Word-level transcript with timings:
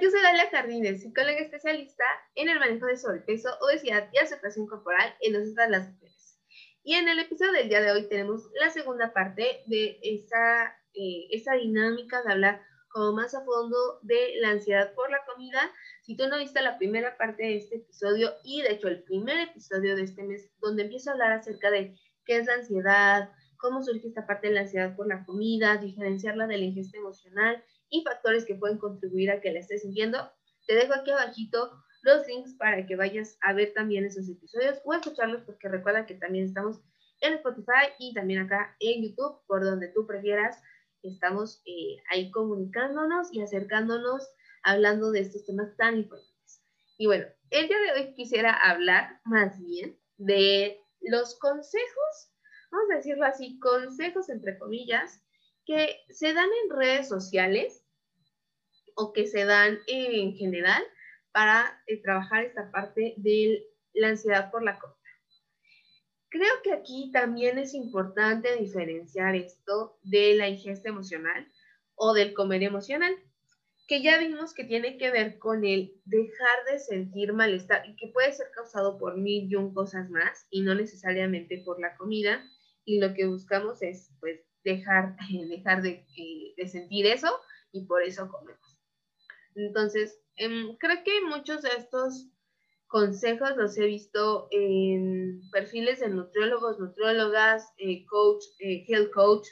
Yo 0.00 0.10
soy 0.10 0.22
Dalia 0.22 0.50
Jardines, 0.50 1.02
psicóloga 1.02 1.38
especialista 1.38 2.04
en 2.34 2.48
el 2.48 2.58
manejo 2.58 2.86
de 2.86 2.96
sobrepeso, 2.96 3.48
obesidad 3.60 4.08
y 4.12 4.18
aceptación 4.18 4.66
corporal 4.66 5.14
en 5.20 5.34
nosotras 5.34 5.70
las 5.70 5.88
mujeres. 5.88 6.40
Y 6.82 6.94
en 6.94 7.08
el 7.08 7.20
episodio 7.20 7.52
del 7.52 7.68
día 7.68 7.80
de 7.80 7.92
hoy 7.92 8.08
tenemos 8.08 8.50
la 8.60 8.70
segunda 8.70 9.12
parte 9.12 9.62
de 9.66 10.00
esa, 10.02 10.74
eh, 10.94 11.28
esa 11.30 11.54
dinámica 11.54 12.22
de 12.22 12.32
hablar 12.32 12.62
como 12.88 13.12
más 13.12 13.34
a 13.34 13.44
fondo 13.44 13.76
de 14.02 14.34
la 14.40 14.50
ansiedad 14.50 14.92
por 14.94 15.10
la 15.10 15.24
comida. 15.32 15.70
Si 16.02 16.16
tú 16.16 16.26
no 16.26 16.38
viste 16.38 16.60
la 16.60 16.76
primera 16.76 17.16
parte 17.16 17.44
de 17.44 17.56
este 17.58 17.76
episodio 17.76 18.32
y 18.42 18.62
de 18.62 18.72
hecho 18.72 18.88
el 18.88 19.04
primer 19.04 19.38
episodio 19.38 19.94
de 19.94 20.02
este 20.02 20.24
mes, 20.24 20.50
donde 20.60 20.84
empiezo 20.84 21.10
a 21.10 21.12
hablar 21.12 21.32
acerca 21.32 21.70
de 21.70 21.94
qué 22.24 22.38
es 22.38 22.46
la 22.46 22.54
ansiedad, 22.54 23.30
cómo 23.58 23.82
surge 23.82 24.08
esta 24.08 24.26
parte 24.26 24.48
de 24.48 24.54
la 24.54 24.60
ansiedad 24.62 24.96
por 24.96 25.06
la 25.06 25.24
comida, 25.24 25.76
diferenciarla 25.76 26.48
de 26.48 26.58
la 26.58 26.64
ingesta 26.64 26.98
emocional 26.98 27.64
y 27.94 28.02
factores 28.02 28.44
que 28.44 28.56
pueden 28.56 28.78
contribuir 28.78 29.30
a 29.30 29.40
que 29.40 29.52
la 29.52 29.60
estés 29.60 29.82
sintiendo, 29.82 30.18
te 30.66 30.74
dejo 30.74 30.94
aquí 30.94 31.12
abajito 31.12 31.70
los 32.02 32.26
links 32.26 32.54
para 32.54 32.84
que 32.86 32.96
vayas 32.96 33.38
a 33.40 33.52
ver 33.52 33.72
también 33.72 34.04
esos 34.04 34.28
episodios 34.28 34.80
o 34.84 34.92
a 34.92 34.96
escucharlos 34.96 35.42
porque 35.42 35.68
recuerda 35.68 36.04
que 36.04 36.14
también 36.14 36.46
estamos 36.46 36.80
en 37.20 37.34
Spotify 37.34 37.92
y 38.00 38.12
también 38.12 38.40
acá 38.40 38.76
en 38.80 39.04
YouTube, 39.04 39.40
por 39.46 39.64
donde 39.64 39.88
tú 39.88 40.06
prefieras 40.06 40.60
estamos 41.02 41.62
eh, 41.66 41.96
ahí 42.10 42.30
comunicándonos 42.30 43.32
y 43.32 43.42
acercándonos 43.42 44.28
hablando 44.62 45.12
de 45.12 45.20
estos 45.20 45.44
temas 45.46 45.76
tan 45.76 45.98
importantes. 45.98 46.62
Y 46.98 47.06
bueno, 47.06 47.26
el 47.50 47.68
día 47.68 47.78
de 47.78 47.92
hoy 47.92 48.14
quisiera 48.14 48.52
hablar 48.52 49.20
más 49.24 49.60
bien 49.60 49.98
de 50.16 50.80
los 51.00 51.38
consejos, 51.38 52.32
vamos 52.72 52.90
a 52.90 52.96
decirlo 52.96 53.24
así, 53.24 53.58
consejos 53.60 54.28
entre 54.30 54.58
comillas, 54.58 55.22
que 55.64 56.00
se 56.08 56.32
dan 56.32 56.48
en 56.64 56.76
redes 56.76 57.08
sociales 57.08 57.83
o 58.94 59.12
que 59.12 59.26
se 59.26 59.44
dan 59.44 59.78
en 59.86 60.34
general 60.34 60.82
para 61.32 61.82
eh, 61.86 62.00
trabajar 62.00 62.44
esta 62.44 62.70
parte 62.70 63.14
de 63.16 63.66
la 63.92 64.08
ansiedad 64.08 64.50
por 64.50 64.62
la 64.62 64.78
comida. 64.78 64.98
Creo 66.28 66.52
que 66.62 66.72
aquí 66.72 67.10
también 67.12 67.58
es 67.58 67.74
importante 67.74 68.56
diferenciar 68.56 69.36
esto 69.36 69.98
de 70.02 70.34
la 70.34 70.48
ingesta 70.48 70.88
emocional 70.88 71.48
o 71.94 72.12
del 72.12 72.34
comer 72.34 72.62
emocional, 72.64 73.14
que 73.86 74.02
ya 74.02 74.18
vimos 74.18 74.54
que 74.54 74.64
tiene 74.64 74.96
que 74.96 75.10
ver 75.10 75.38
con 75.38 75.64
el 75.64 75.92
dejar 76.04 76.64
de 76.70 76.78
sentir 76.78 77.32
malestar 77.32 77.88
y 77.88 77.94
que 77.96 78.08
puede 78.08 78.32
ser 78.32 78.46
causado 78.54 78.98
por 78.98 79.16
mil 79.16 79.50
y 79.50 79.54
un 79.54 79.74
cosas 79.74 80.10
más 80.10 80.46
y 80.50 80.62
no 80.62 80.74
necesariamente 80.74 81.62
por 81.64 81.80
la 81.80 81.96
comida. 81.96 82.42
Y 82.84 82.98
lo 82.98 83.14
que 83.14 83.26
buscamos 83.26 83.82
es 83.82 84.10
pues 84.20 84.40
dejar, 84.64 85.16
dejar 85.48 85.82
de, 85.82 86.04
eh, 86.16 86.54
de 86.56 86.68
sentir 86.68 87.06
eso 87.06 87.28
y 87.72 87.86
por 87.86 88.02
eso 88.02 88.28
comemos. 88.28 88.63
Entonces, 89.54 90.18
em, 90.36 90.76
creo 90.76 91.02
que 91.04 91.20
muchos 91.22 91.62
de 91.62 91.70
estos 91.78 92.28
consejos 92.86 93.56
los 93.56 93.76
he 93.78 93.86
visto 93.86 94.48
en 94.50 95.40
perfiles 95.50 96.00
de 96.00 96.08
nutriólogos, 96.08 96.78
nutriólogas, 96.78 97.72
eh, 97.78 98.04
coach, 98.06 98.44
eh, 98.60 98.84
health 98.88 99.10
coach, 99.12 99.48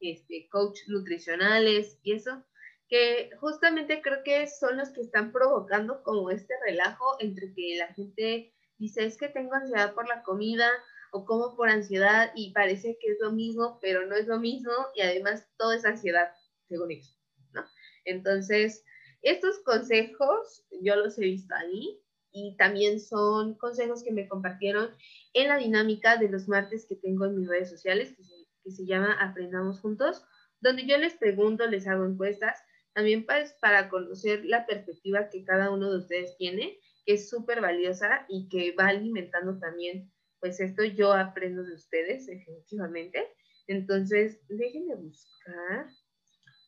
este, 0.00 0.48
coach 0.50 0.78
nutricionales 0.88 1.98
y 2.02 2.12
eso, 2.12 2.44
que 2.88 3.30
justamente 3.40 4.02
creo 4.02 4.22
que 4.22 4.46
son 4.46 4.76
los 4.76 4.90
que 4.90 5.00
están 5.00 5.32
provocando 5.32 6.02
como 6.02 6.30
este 6.30 6.54
relajo 6.66 7.16
entre 7.20 7.52
que 7.54 7.76
la 7.78 7.88
gente 7.94 8.54
dice 8.78 9.04
es 9.06 9.16
que 9.16 9.28
tengo 9.28 9.54
ansiedad 9.54 9.94
por 9.94 10.06
la 10.06 10.22
comida 10.22 10.70
o 11.10 11.24
como 11.24 11.56
por 11.56 11.68
ansiedad 11.68 12.32
y 12.34 12.52
parece 12.52 12.98
que 13.00 13.12
es 13.12 13.18
lo 13.20 13.32
mismo, 13.32 13.78
pero 13.80 14.06
no 14.06 14.14
es 14.14 14.26
lo 14.26 14.38
mismo 14.38 14.72
y 14.94 15.00
además 15.00 15.48
todo 15.56 15.72
es 15.72 15.84
ansiedad, 15.84 16.32
según 16.68 16.90
eso, 16.90 17.16
¿no? 17.52 17.64
Entonces, 18.04 18.84
estos 19.24 19.58
consejos 19.60 20.64
yo 20.82 20.96
los 20.96 21.18
he 21.18 21.22
visto 21.22 21.54
ahí 21.54 21.98
y 22.30 22.56
también 22.56 23.00
son 23.00 23.54
consejos 23.54 24.02
que 24.02 24.12
me 24.12 24.28
compartieron 24.28 24.90
en 25.32 25.48
la 25.48 25.56
dinámica 25.56 26.16
de 26.16 26.28
los 26.28 26.46
martes 26.46 26.84
que 26.86 26.96
tengo 26.96 27.24
en 27.24 27.38
mis 27.38 27.48
redes 27.48 27.70
sociales, 27.70 28.14
que 28.62 28.70
se, 28.70 28.84
llama 28.84 29.16
Aprendamos 29.20 29.80
Juntos, 29.80 30.24
donde 30.60 30.86
yo 30.86 30.98
les 30.98 31.14
pregunto, 31.14 31.66
les 31.66 31.86
hago 31.86 32.04
encuestas, 32.04 32.58
también 32.92 33.24
pues, 33.24 33.54
para 33.60 33.88
conocer 33.88 34.44
la 34.44 34.66
perspectiva 34.66 35.30
que 35.30 35.44
cada 35.44 35.70
uno 35.70 35.90
de 35.90 35.98
ustedes 35.98 36.36
tiene, 36.36 36.78
que 37.06 37.14
es 37.14 37.30
súper 37.30 37.60
valiosa 37.60 38.26
y 38.28 38.48
que 38.48 38.72
va 38.72 38.88
alimentando 38.88 39.58
también, 39.58 40.12
pues 40.40 40.60
esto 40.60 40.84
yo 40.84 41.12
aprendo 41.12 41.62
de 41.62 41.74
ustedes, 41.74 42.26
definitivamente. 42.26 43.28
Entonces, 43.68 44.40
déjenme 44.48 44.96
buscar, 44.96 45.86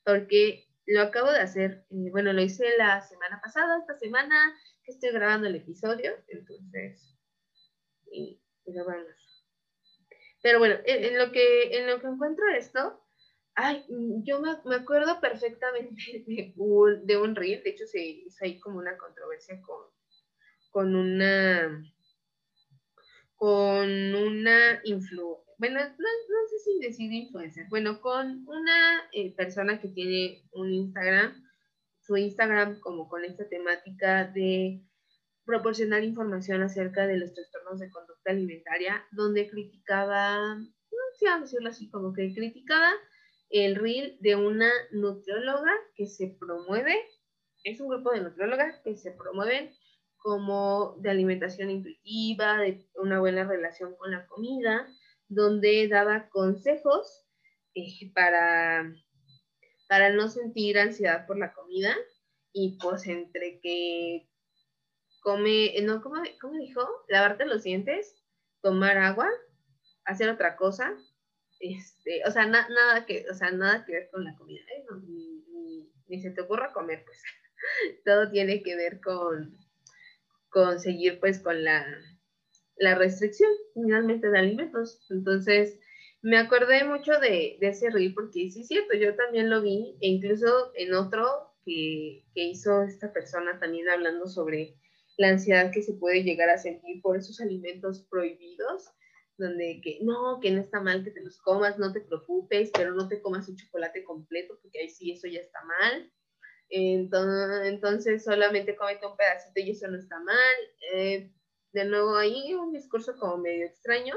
porque 0.05 0.65
lo 0.87 1.03
acabo 1.03 1.31
de 1.31 1.41
hacer, 1.41 1.85
eh, 1.91 2.11
bueno, 2.11 2.33
lo 2.33 2.43
hice 2.43 2.65
la 2.79 3.01
semana 3.01 3.41
pasada, 3.41 3.79
esta 3.79 3.99
semana 3.99 4.57
estoy 4.87 5.11
grabando 5.11 5.49
el 5.49 5.57
episodio, 5.57 6.13
entonces, 6.29 7.17
y, 8.11 8.41
Pero 10.43 10.59
bueno, 10.59 10.77
en, 10.85 11.19
lo 11.19 11.33
que, 11.33 11.77
en 11.77 11.89
lo 11.89 12.01
que 12.01 12.07
encuentro 12.07 12.49
esto, 12.57 13.03
ay, 13.55 13.85
yo 14.23 14.41
me, 14.41 14.77
acuerdo 14.77 15.21
perfectamente 15.21 16.25
de 16.27 16.53
un, 16.57 17.05
de 17.05 17.17
un 17.17 17.35
reel, 17.35 17.63
de 17.65 17.71
hecho 17.71 17.87
se 17.87 18.01
hizo 18.01 18.45
ahí 18.45 18.61
como 18.61 18.79
una 18.79 18.97
controversia 18.97 19.61
con, 19.63 19.87
con 20.71 20.95
una, 20.95 21.83
con 23.35 24.15
una 24.15 24.81
influ, 24.85 25.46
bueno, 25.59 25.81
no, 25.81 26.49
sé 26.51 26.59
si 26.65 26.81
decir 26.81 27.13
influencer, 27.13 27.67
bueno, 27.71 28.01
con 28.01 28.45
una 28.47 29.09
eh, 29.13 29.35
persona 29.35 29.81
que 29.81 29.89
tiene 29.89 30.43
un 30.53 30.73
Instagram 30.73 31.47
su 32.07 32.17
Instagram 32.17 32.79
como 32.81 33.09
con 33.09 33.25
esta 33.25 33.49
temática 33.49 34.31
de 34.33 34.81
proporcionar 35.45 36.05
información 36.05 36.63
acerca 36.63 37.07
de 37.07 37.19
los 37.19 37.35
trastornos 37.35 37.81
de 37.81 37.91
conducta 37.91 38.31
alimentaria, 38.31 39.05
donde 39.13 39.49
criticaba, 39.49 40.55
no 40.57 41.05
sé 41.19 41.29
a 41.29 41.41
decirlo 41.41 41.71
así, 41.71 41.91
como 41.91 42.13
que 42.13 42.33
criticaba 42.33 42.93
el 43.51 43.77
reel 43.77 44.17
de 44.21 44.37
una 44.37 44.71
nutrióloga 44.93 45.73
que 45.97 46.07
se 46.07 46.37
promueve, 46.39 46.97
es 47.65 47.81
un 47.81 47.89
grupo 47.89 48.13
de 48.13 48.21
nutriólogas 48.21 48.81
que 48.85 48.97
se 48.97 49.11
promueven 49.13 49.73
como 50.19 50.97
de 51.01 51.11
alimentación 51.11 51.71
intuitiva, 51.71 52.59
de 52.59 52.89
una 52.95 53.19
buena 53.21 53.45
relación 53.45 53.97
con 53.97 54.13
la 54.13 54.27
comida, 54.27 54.87
donde 55.29 55.89
daba 55.89 56.29
consejos 56.29 57.27
eh, 57.75 58.13
para 58.15 58.93
para 59.89 60.11
no 60.11 60.29
sentir 60.29 60.79
ansiedad 60.79 61.27
por 61.27 61.39
la 61.39 61.53
comida 61.53 61.95
y 62.53 62.79
pues 62.79 63.07
entre 63.07 63.61
que 63.61 64.29
come, 65.21 65.75
no, 65.83 66.03
¿cómo, 66.03 66.23
dijo? 66.59 66.83
Lavarte 67.09 67.47
los 67.47 67.63
dientes, 67.65 68.15
tomar 68.63 68.97
agua, 68.99 69.29
hacer 70.05 70.29
otra 70.31 70.57
cosa, 70.57 70.97
este, 71.61 72.23
o 72.27 72.31
sea, 72.31 72.47
nada 72.47 73.07
que, 73.07 73.27
o 73.31 73.35
sea, 73.35 73.51
nada 73.51 73.85
que 73.85 73.93
ver 73.93 74.09
con 74.13 74.25
la 74.25 74.37
comida, 74.37 74.63
¿eh? 74.77 74.85
ni, 76.09 76.21
se 76.21 76.31
te 76.31 76.43
ocurra 76.43 76.73
comer, 76.73 77.05
pues, 77.05 77.21
todo 78.05 78.31
tiene 78.31 78.63
que 78.63 78.77
ver 78.77 79.01
con, 79.01 79.59
con 80.49 80.79
seguir, 80.79 81.19
pues, 81.19 81.41
con 81.41 81.65
la, 81.65 81.85
la 82.79 82.95
restricción, 82.95 83.51
finalmente, 83.75 84.29
de 84.29 84.39
alimentos, 84.39 85.07
entonces, 85.11 85.79
me 86.23 86.39
acordé 86.39 86.85
mucho 86.85 87.13
de, 87.21 87.57
ese 87.61 87.91
reel 87.91 88.13
porque 88.15 88.51
sí 88.51 88.61
es 88.63 88.69
cierto, 88.69 88.97
yo 88.97 89.15
también 89.15 89.49
lo 89.49 89.63
vi, 89.63 89.97
e 90.01 90.09
incluso 90.09 90.73
en 90.75 90.95
otro 90.95 91.25
que, 91.65 92.25
hizo 92.35 92.83
esta 92.83 93.13
persona 93.13 93.59
también 93.59 93.89
hablando 93.89 94.27
sobre 94.27 94.77
la 95.19 95.29
ansiedad 95.29 95.71
que 95.73 95.83
se 95.83 95.95
puede 95.95 96.23
llegar 96.23 96.51
a 96.51 96.59
sentir 96.59 97.01
por 97.01 97.17
esos 97.17 97.41
alimentos 97.41 98.07
prohibidos, 98.11 98.91
donde 99.39 99.81
que 99.83 99.99
no, 100.03 100.41
que 100.41 100.51
no 100.51 100.61
está 100.61 100.81
mal 100.81 101.05
que 101.05 101.11
te 101.11 101.23
los 101.23 101.39
comas, 101.41 101.79
no 101.79 101.93
te 101.93 102.01
preocupes, 102.01 102.71
pero 102.73 102.93
no 102.95 103.09
te 103.09 103.21
comas 103.21 103.49
un 103.49 103.57
chocolate 103.57 104.03
completo, 104.05 104.59
porque 104.63 104.81
ahí 104.81 104.89
sí 104.89 105.13
eso 105.13 105.29
ya 105.29 105.41
está 105.41 105.63
mal. 105.65 106.11
Entonces, 106.69 107.67
entonces 107.67 108.25
solamente 108.25 108.77
comete 108.77 109.07
un 109.07 109.17
pedacito 109.17 109.61
y 109.61 109.71
eso 109.71 109.89
no 109.89 109.99
está 109.99 110.19
mal. 110.21 110.55
Eh, 110.93 111.31
de 111.77 111.85
nuevo 111.85 112.17
ahí 112.17 112.55
un 112.55 112.73
discurso 112.73 113.19
como 113.19 113.37
medio 113.37 113.67
extraño, 113.67 114.15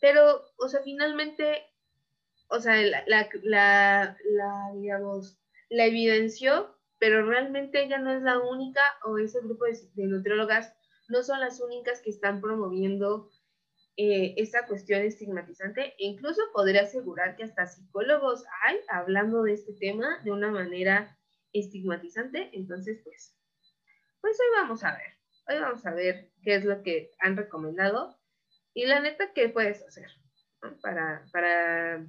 pero, 0.00 0.42
o 0.56 0.66
sea, 0.66 0.80
finalmente, 0.82 1.62
o 2.48 2.58
sea, 2.58 2.74
la, 2.76 3.04
la, 3.06 4.16
la, 4.24 4.72
digamos, 4.74 5.38
la 5.68 5.84
evidenció, 5.84 6.74
pero 6.98 7.26
realmente 7.26 7.84
ella 7.84 7.98
no 7.98 8.12
es 8.16 8.22
la 8.22 8.38
única, 8.38 8.80
o 9.04 9.18
ese 9.18 9.40
grupo 9.40 9.66
de, 9.66 10.06
nutriólogas 10.06 10.74
no 11.08 11.22
son 11.22 11.38
las 11.40 11.60
únicas 11.60 12.00
que 12.00 12.08
están 12.08 12.40
promoviendo 12.40 13.28
eh, 13.98 14.32
esta 14.38 14.66
cuestión 14.66 15.02
estigmatizante. 15.02 15.94
E 15.98 16.06
incluso 16.06 16.40
podría 16.54 16.82
asegurar 16.82 17.36
que 17.36 17.44
hasta 17.44 17.66
psicólogos 17.66 18.42
hay 18.64 18.78
hablando 18.88 19.42
de 19.42 19.52
este 19.52 19.74
tema 19.74 20.18
de 20.24 20.32
una 20.32 20.50
manera 20.50 21.18
estigmatizante. 21.52 22.48
Entonces, 22.54 23.02
pues, 23.04 23.36
pues 24.22 24.38
hoy 24.40 24.62
vamos 24.62 24.82
a 24.82 24.92
ver. 24.92 25.21
Hoy 25.48 25.58
vamos 25.58 25.84
a 25.86 25.92
ver 25.92 26.30
qué 26.42 26.54
es 26.54 26.64
lo 26.64 26.82
que 26.82 27.10
han 27.18 27.36
recomendado 27.36 28.18
y 28.74 28.86
la 28.86 29.00
neta, 29.00 29.32
¿qué 29.34 29.48
puedes 29.48 29.82
hacer? 29.82 30.08
Para, 30.80 31.26
para, 31.32 32.06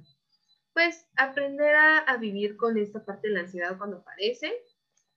pues, 0.72 1.06
aprender 1.16 1.74
a, 1.74 2.16
vivir 2.18 2.56
con 2.56 2.78
esta 2.78 3.04
parte 3.04 3.28
de 3.28 3.34
la 3.34 3.40
ansiedad 3.40 3.76
cuando 3.76 3.98
aparece. 3.98 4.52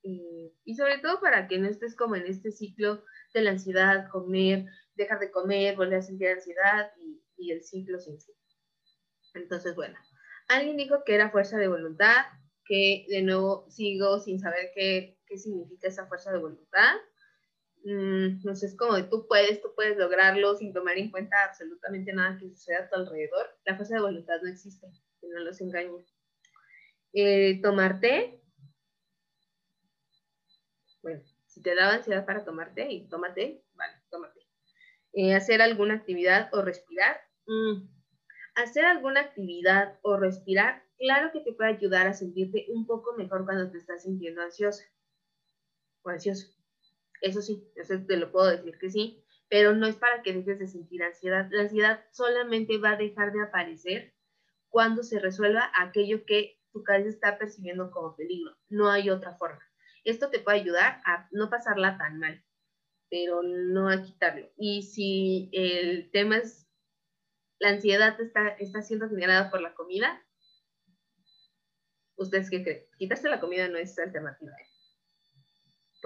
y 0.01 0.75
sobre 0.75 0.99
todo 0.99 1.19
para 1.19 1.47
que 1.47 1.57
no 1.57 1.67
estés 1.67 1.95
como 1.95 2.15
en 2.15 2.25
este 2.27 2.51
ciclo 2.51 3.03
de 3.33 3.41
la 3.41 3.51
ansiedad, 3.51 4.09
comer, 4.09 4.65
dejar 4.95 5.19
de 5.19 5.31
comer, 5.31 5.75
volver 5.75 5.99
a 5.99 6.01
sentir 6.01 6.29
ansiedad 6.29 6.91
y, 6.97 7.21
y 7.37 7.51
el 7.51 7.63
ciclo 7.63 7.99
sin 7.99 8.19
fin. 8.19 8.35
Entonces, 9.33 9.75
bueno, 9.75 9.97
alguien 10.47 10.77
dijo 10.77 11.03
que 11.05 11.15
era 11.15 11.29
fuerza 11.29 11.57
de 11.57 11.67
voluntad, 11.67 12.25
que 12.65 13.05
de 13.09 13.21
nuevo 13.21 13.69
sigo 13.69 14.19
sin 14.19 14.39
saber 14.39 14.71
qué, 14.73 15.19
qué 15.27 15.37
significa 15.37 15.87
esa 15.87 16.07
fuerza 16.07 16.31
de 16.31 16.39
voluntad. 16.39 16.95
Mm, 17.83 18.41
no 18.43 18.55
sé, 18.55 18.67
es 18.67 18.75
como 18.75 19.01
tú 19.09 19.27
puedes, 19.27 19.61
tú 19.61 19.73
puedes 19.75 19.97
lograrlo 19.97 20.55
sin 20.55 20.73
tomar 20.73 20.97
en 20.97 21.09
cuenta 21.11 21.37
absolutamente 21.45 22.13
nada 22.13 22.37
que 22.37 22.49
suceda 22.49 22.79
a 22.83 22.89
tu 22.89 22.95
alrededor. 22.95 23.47
La 23.65 23.75
fuerza 23.75 23.95
de 23.95 24.01
voluntad 24.01 24.41
no 24.41 24.49
existe, 24.49 24.87
que 25.21 25.27
no 25.27 25.39
los 25.39 25.61
engañe. 25.61 26.05
Eh, 27.13 27.61
tomarte, 27.61 28.41
bueno, 31.01 31.23
si 31.45 31.61
te 31.61 31.75
da 31.75 31.93
ansiedad 31.93 32.25
para 32.25 32.43
tomarte 32.43 32.91
y 32.91 33.07
tómate, 33.07 33.63
vale, 33.73 33.93
tómate. 34.09 34.41
Eh, 35.13 35.35
hacer 35.35 35.61
alguna 35.61 35.95
actividad 35.95 36.49
o 36.53 36.61
respirar. 36.61 37.21
Mm, 37.47 37.87
hacer 38.55 38.85
alguna 38.85 39.21
actividad 39.21 39.99
o 40.01 40.17
respirar, 40.17 40.83
claro 40.97 41.31
que 41.31 41.41
te 41.41 41.53
puede 41.53 41.71
ayudar 41.71 42.07
a 42.07 42.13
sentirte 42.13 42.65
un 42.69 42.85
poco 42.87 43.13
mejor 43.15 43.45
cuando 43.45 43.71
te 43.71 43.77
estás 43.77 44.03
sintiendo 44.03 44.41
ansiosa 44.41 44.83
o 46.03 46.09
ansioso. 46.09 46.56
Eso 47.21 47.41
sí, 47.41 47.71
eso 47.75 47.95
te 48.07 48.17
lo 48.17 48.31
puedo 48.31 48.47
decir 48.47 48.77
que 48.79 48.89
sí, 48.89 49.23
pero 49.49 49.73
no 49.73 49.87
es 49.87 49.95
para 49.95 50.21
que 50.21 50.33
dejes 50.33 50.59
de 50.59 50.67
sentir 50.67 51.03
ansiedad. 51.03 51.47
La 51.51 51.63
ansiedad 51.63 52.05
solamente 52.11 52.77
va 52.77 52.91
a 52.91 52.97
dejar 52.97 53.31
de 53.31 53.41
aparecer 53.41 54.13
cuando 54.69 55.03
se 55.03 55.19
resuelva 55.19 55.71
aquello 55.79 56.25
que 56.25 56.59
tu 56.71 56.83
cabeza 56.83 57.09
está 57.09 57.37
percibiendo 57.37 57.91
como 57.91 58.15
peligro. 58.15 58.55
No 58.69 58.89
hay 58.89 59.09
otra 59.09 59.35
forma. 59.35 59.61
Esto 60.03 60.29
te 60.29 60.39
puede 60.39 60.59
ayudar 60.59 61.01
a 61.05 61.27
no 61.31 61.49
pasarla 61.49 61.97
tan 61.97 62.19
mal, 62.19 62.43
pero 63.09 63.41
no 63.43 63.89
a 63.89 64.01
quitarlo. 64.03 64.49
Y 64.57 64.83
si 64.83 65.49
el 65.53 66.11
tema 66.11 66.37
es 66.37 66.67
la 67.59 67.69
ansiedad 67.69 68.19
está, 68.21 68.49
está 68.49 68.81
siendo 68.81 69.09
generada 69.09 69.49
por 69.49 69.61
la 69.61 69.73
comida, 69.73 70.23
¿ustedes 72.15 72.49
qué 72.49 72.63
creen? 72.63 72.85
Quitarse 72.97 73.29
la 73.29 73.39
comida 73.39 73.67
no 73.67 73.77
es 73.77 73.97
alternativa, 73.97 74.51
¿eh? 74.51 74.76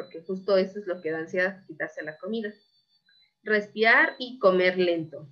Porque 0.01 0.21
justo 0.21 0.57
eso 0.57 0.79
es 0.79 0.87
lo 0.87 1.01
que 1.01 1.11
da 1.11 1.19
ansiedad, 1.19 1.65
quitarse 1.67 2.03
la 2.03 2.17
comida. 2.17 2.53
Respirar 3.43 4.15
y 4.19 4.39
comer 4.39 4.77
lento. 4.77 5.27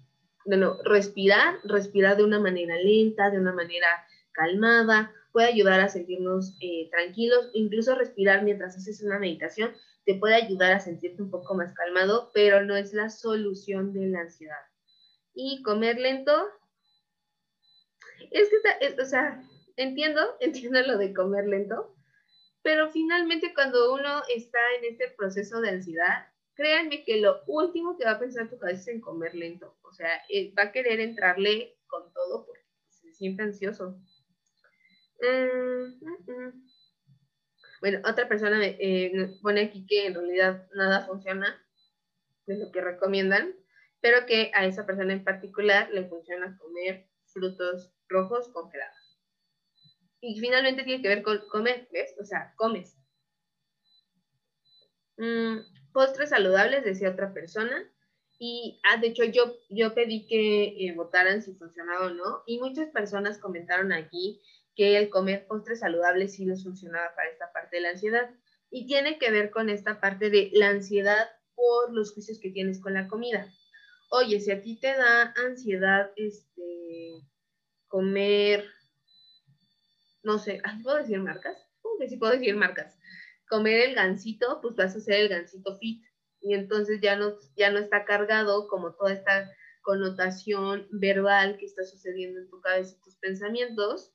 Bueno, 0.45 0.77
respirar, 0.83 1.59
respirar 1.63 2.17
de 2.17 2.23
una 2.23 2.39
manera 2.39 2.75
lenta, 2.77 3.29
de 3.29 3.39
una 3.39 3.53
manera 3.53 3.87
calmada, 4.31 5.11
puede 5.31 5.47
ayudar 5.47 5.79
a 5.79 5.89
sentirnos 5.89 6.55
eh, 6.61 6.89
tranquilos, 6.91 7.51
incluso 7.53 7.95
respirar 7.95 8.43
mientras 8.43 8.75
haces 8.77 9.03
una 9.03 9.19
meditación 9.19 9.71
te 10.09 10.15
puede 10.15 10.33
ayudar 10.33 10.71
a 10.71 10.79
sentirte 10.79 11.21
un 11.21 11.29
poco 11.29 11.53
más 11.53 11.71
calmado, 11.75 12.31
pero 12.33 12.65
no 12.65 12.75
es 12.75 12.93
la 12.93 13.11
solución 13.11 13.93
de 13.93 14.07
la 14.07 14.21
ansiedad. 14.21 14.57
Y 15.35 15.61
comer 15.61 15.99
lento, 15.99 16.33
es 18.31 18.49
que, 18.49 19.01
o 19.01 19.05
sea, 19.05 19.43
entiendo, 19.75 20.21
entiendo 20.39 20.81
lo 20.81 20.97
de 20.97 21.13
comer 21.13 21.45
lento, 21.45 21.95
pero 22.69 22.87
finalmente 22.91 23.51
cuando 23.55 23.95
uno 23.95 24.21
está 24.29 24.59
en 24.77 24.91
este 24.91 25.09
proceso 25.17 25.59
de 25.59 25.69
ansiedad, 25.69 26.27
créanme 26.53 27.03
que 27.03 27.19
lo 27.19 27.41
último 27.47 27.97
que 27.97 28.05
va 28.05 28.11
a 28.11 28.19
pensar 28.19 28.47
tu 28.47 28.59
cabeza 28.59 28.81
es 28.81 28.87
en 28.89 29.01
comer 29.01 29.33
lento. 29.33 29.75
O 29.81 29.91
sea, 29.91 30.21
eh, 30.29 30.53
va 30.53 30.65
a 30.65 30.71
querer 30.71 30.99
entrarle 30.99 31.79
con 31.87 32.13
todo 32.13 32.45
porque 32.45 32.61
se 32.89 33.11
siente 33.13 33.41
ansioso. 33.41 33.99
Mm, 35.19 36.05
mm, 36.05 36.31
mm. 36.31 36.69
Bueno, 37.81 38.01
otra 38.07 38.29
persona 38.29 38.59
eh, 38.63 39.31
pone 39.41 39.61
aquí 39.61 39.87
que 39.87 40.05
en 40.05 40.13
realidad 40.13 40.67
nada 40.75 41.07
funciona 41.07 41.59
de 42.45 42.55
lo 42.55 42.71
que 42.71 42.81
recomiendan, 42.81 43.55
pero 43.99 44.27
que 44.27 44.51
a 44.53 44.67
esa 44.67 44.85
persona 44.85 45.13
en 45.13 45.23
particular 45.23 45.89
le 45.91 46.07
funciona 46.07 46.55
comer 46.59 47.09
frutos 47.33 47.95
rojos 48.07 48.47
congelados. 48.49 48.98
Y 50.21 50.39
finalmente 50.39 50.83
tiene 50.83 51.01
que 51.01 51.07
ver 51.07 51.23
con 51.23 51.39
comer, 51.49 51.87
¿ves? 51.91 52.13
O 52.19 52.25
sea, 52.25 52.53
comes. 52.57 52.97
postres 55.93 56.29
saludables, 56.29 56.83
decía 56.83 57.11
otra 57.11 57.33
persona. 57.33 57.89
Y, 58.37 58.79
ah, 58.83 58.97
de 58.97 59.07
hecho, 59.07 59.25
yo, 59.25 59.57
yo 59.69 59.93
pedí 59.93 60.25
que 60.27 60.87
eh, 60.87 60.93
votaran 60.95 61.41
si 61.41 61.53
funcionaba 61.55 62.07
o 62.07 62.09
no. 62.09 62.43
Y 62.47 62.59
muchas 62.59 62.89
personas 62.89 63.37
comentaron 63.37 63.91
aquí 63.91 64.41
que 64.75 64.97
el 64.97 65.09
comer 65.09 65.45
postres 65.45 65.79
saludables 65.79 66.35
sí 66.35 66.45
les 66.45 66.63
funcionaba 66.63 67.13
para 67.15 67.29
esta 67.29 67.51
parte 67.51 67.77
de 67.77 67.81
la 67.81 67.89
ansiedad. 67.89 68.29
Y 68.71 68.87
tiene 68.87 69.17
que 69.19 69.31
ver 69.31 69.51
con 69.51 69.69
esta 69.69 69.99
parte 69.99 70.29
de 70.29 70.51
la 70.53 70.69
ansiedad 70.69 71.29
por 71.53 71.93
los 71.93 72.13
juicios 72.13 72.39
que 72.39 72.51
tienes 72.51 72.79
con 72.79 72.93
la 72.93 73.07
comida. 73.07 73.51
Oye, 74.09 74.39
si 74.39 74.51
a 74.51 74.61
ti 74.61 74.79
te 74.79 74.87
da 74.87 75.33
ansiedad 75.35 76.11
este, 76.15 77.27
comer, 77.87 78.65
no 80.29 80.39
sé, 80.39 80.61
¿puedo 80.83 80.97
decir 80.97 81.19
marcas? 81.19 81.57
¿Cómo 81.81 81.95
sí 82.07 82.17
puedo 82.17 82.33
decir 82.33 82.55
marcas? 82.55 82.97
Comer 83.49 83.89
el 83.89 83.95
gansito, 83.95 84.59
pues 84.61 84.75
vas 84.75 84.95
a 84.95 84.99
hacer 84.99 85.21
el 85.21 85.29
gansito 85.29 85.77
fit. 85.77 86.03
Y 86.41 86.53
entonces 86.53 87.01
ya 87.01 87.15
no, 87.15 87.33
ya 87.57 87.71
no 87.71 87.79
está 87.79 88.05
cargado 88.05 88.67
como 88.67 88.93
toda 88.95 89.11
esta 89.11 89.51
connotación 89.81 90.87
verbal 90.91 91.57
que 91.57 91.65
está 91.65 91.83
sucediendo 91.83 92.39
en 92.39 92.49
tu 92.49 92.61
cabeza 92.61 92.95
y 92.95 93.01
tus 93.01 93.15
pensamientos 93.17 94.13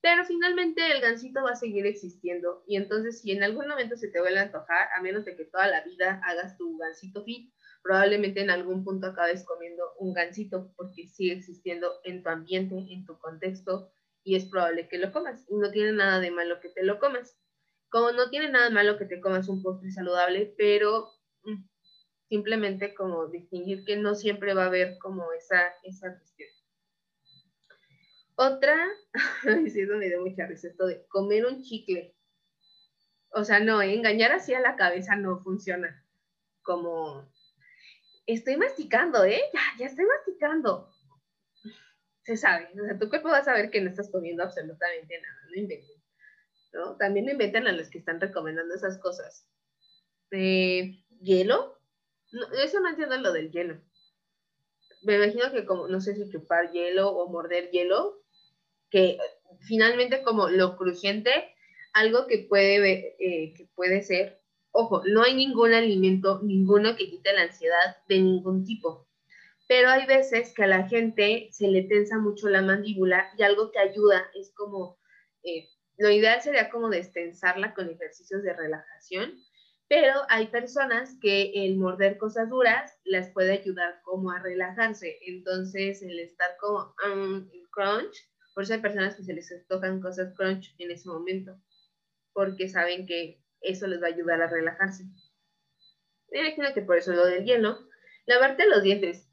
pero 0.00 0.24
finalmente 0.24 0.80
el 0.92 1.00
gansito 1.00 1.42
va 1.42 1.50
a 1.50 1.56
seguir 1.56 1.86
existiendo. 1.86 2.62
Y 2.66 2.76
entonces, 2.76 3.20
si 3.20 3.32
en 3.32 3.42
algún 3.42 3.66
momento 3.66 3.96
se 3.96 4.08
te 4.08 4.20
vuelve 4.20 4.38
a 4.38 4.42
antojar, 4.42 4.88
a 4.96 5.02
menos 5.02 5.24
de 5.24 5.36
que 5.36 5.44
toda 5.44 5.66
la 5.66 5.82
vida 5.82 6.20
hagas 6.24 6.56
tu 6.56 6.78
gansito 6.78 7.24
fit, 7.24 7.52
probablemente 7.82 8.40
en 8.40 8.50
algún 8.50 8.84
punto 8.84 9.08
acabes 9.08 9.44
comiendo 9.44 9.82
un 9.98 10.12
gansito 10.12 10.72
porque 10.76 11.08
sigue 11.08 11.32
existiendo 11.32 12.00
en 12.04 12.22
tu 12.22 12.28
ambiente, 12.28 12.76
en 12.90 13.04
tu 13.04 13.18
contexto, 13.18 13.90
y 14.28 14.36
es 14.36 14.44
probable 14.44 14.88
que 14.88 14.98
lo 14.98 15.10
comas. 15.10 15.42
Y 15.48 15.56
no 15.56 15.70
tiene 15.70 15.92
nada 15.92 16.20
de 16.20 16.30
malo 16.30 16.60
que 16.60 16.68
te 16.68 16.84
lo 16.84 16.98
comas. 16.98 17.34
Como 17.88 18.12
no 18.12 18.28
tiene 18.28 18.50
nada 18.50 18.66
de 18.66 18.74
malo 18.74 18.98
que 18.98 19.06
te 19.06 19.22
comas 19.22 19.48
un 19.48 19.62
postre 19.62 19.90
saludable, 19.90 20.54
pero 20.58 21.08
mm, 21.44 21.64
simplemente 22.28 22.94
como 22.94 23.28
distinguir 23.28 23.86
que 23.86 23.96
no 23.96 24.14
siempre 24.14 24.52
va 24.52 24.64
a 24.64 24.66
haber 24.66 24.98
como 24.98 25.32
esa, 25.32 25.72
esa 25.82 26.14
cuestión. 26.14 26.50
Otra, 28.34 28.76
sí, 29.72 29.86
me 29.86 30.08
dio 30.08 30.20
mucha 30.20 30.46
risa, 30.46 30.68
esto 30.68 30.86
de 30.86 31.06
comer 31.06 31.46
un 31.46 31.62
chicle. 31.62 32.14
O 33.30 33.44
sea, 33.44 33.60
no, 33.60 33.80
engañar 33.80 34.32
así 34.32 34.52
a 34.52 34.60
la 34.60 34.76
cabeza 34.76 35.16
no 35.16 35.40
funciona. 35.40 36.04
Como, 36.60 37.32
estoy 38.26 38.58
masticando, 38.58 39.24
¿eh? 39.24 39.40
Ya, 39.54 39.60
ya 39.78 39.86
estoy 39.86 40.04
masticando. 40.04 40.90
Se 42.28 42.36
sabe, 42.36 42.68
o 42.78 42.84
sea, 42.84 42.98
tu 42.98 43.08
cuerpo 43.08 43.30
va 43.30 43.38
a 43.38 43.42
saber 43.42 43.70
que 43.70 43.80
no 43.80 43.88
estás 43.88 44.10
comiendo 44.10 44.42
absolutamente 44.42 45.18
nada, 45.18 45.46
no 45.48 45.56
inventen. 45.56 45.96
¿no? 46.74 46.94
También 46.98 47.24
no 47.24 47.32
inventen 47.32 47.66
a 47.66 47.72
los 47.72 47.88
que 47.88 47.96
están 47.96 48.20
recomendando 48.20 48.74
esas 48.74 48.98
cosas. 48.98 49.48
¿Hielo? 50.30 51.80
eso 52.62 52.80
no 52.80 52.90
entiendo 52.90 53.16
lo 53.16 53.32
del 53.32 53.50
hielo. 53.50 53.80
Me 55.04 55.16
imagino 55.16 55.50
que 55.52 55.64
como, 55.64 55.88
no 55.88 56.02
sé 56.02 56.16
si 56.16 56.30
chupar 56.30 56.70
hielo 56.70 57.08
o 57.08 57.30
morder 57.30 57.70
hielo, 57.70 58.20
que 58.90 59.16
finalmente 59.60 60.22
como 60.22 60.50
lo 60.50 60.76
crujiente, 60.76 61.30
algo 61.94 62.26
que 62.26 62.46
puede, 62.46 63.16
eh, 63.18 63.54
que 63.54 63.70
puede 63.74 64.02
ser, 64.02 64.42
ojo, 64.70 65.02
no 65.06 65.22
hay 65.22 65.34
ningún 65.34 65.72
alimento, 65.72 66.42
ninguno 66.42 66.94
que 66.94 67.08
quite 67.08 67.32
la 67.32 67.44
ansiedad 67.44 67.96
de 68.06 68.20
ningún 68.20 68.66
tipo, 68.66 69.07
pero 69.68 69.88
hay 69.90 70.06
veces 70.06 70.52
que 70.54 70.64
a 70.64 70.66
la 70.66 70.88
gente 70.88 71.48
se 71.52 71.68
le 71.68 71.82
tensa 71.82 72.18
mucho 72.18 72.48
la 72.48 72.62
mandíbula 72.62 73.30
y 73.38 73.42
algo 73.42 73.70
que 73.70 73.78
ayuda 73.78 74.28
es 74.34 74.52
como, 74.54 74.98
eh, 75.44 75.68
lo 75.96 76.10
ideal 76.10 76.42
sería 76.42 76.70
como 76.70 76.88
destensarla 76.88 77.74
con 77.74 77.88
ejercicios 77.88 78.42
de 78.42 78.54
relajación, 78.54 79.34
pero 79.88 80.14
hay 80.28 80.48
personas 80.48 81.16
que 81.20 81.52
el 81.54 81.76
morder 81.76 82.18
cosas 82.18 82.48
duras 82.48 82.98
las 83.04 83.30
puede 83.30 83.52
ayudar 83.52 84.00
como 84.02 84.30
a 84.30 84.40
relajarse, 84.40 85.18
entonces 85.26 86.02
el 86.02 86.18
estar 86.18 86.56
como 86.58 86.94
um, 87.06 87.48
crunch 87.70 88.28
por 88.58 88.64
eso 88.64 88.74
hay 88.74 88.80
personas 88.80 89.14
que 89.14 89.22
se 89.22 89.34
les 89.34 89.68
tocan 89.68 90.00
cosas 90.00 90.34
crunch 90.34 90.74
en 90.78 90.90
ese 90.90 91.08
momento, 91.08 91.56
porque 92.32 92.68
saben 92.68 93.06
que 93.06 93.40
eso 93.60 93.86
les 93.86 94.02
va 94.02 94.06
a 94.06 94.10
ayudar 94.10 94.42
a 94.42 94.48
relajarse. 94.48 95.04
Me 96.32 96.40
imagino 96.40 96.74
que 96.74 96.82
por 96.82 96.96
eso 96.96 97.12
lo 97.12 97.24
del 97.24 97.44
hielo. 97.44 97.78
Lavarte 98.26 98.66
los 98.66 98.82
dientes. 98.82 99.27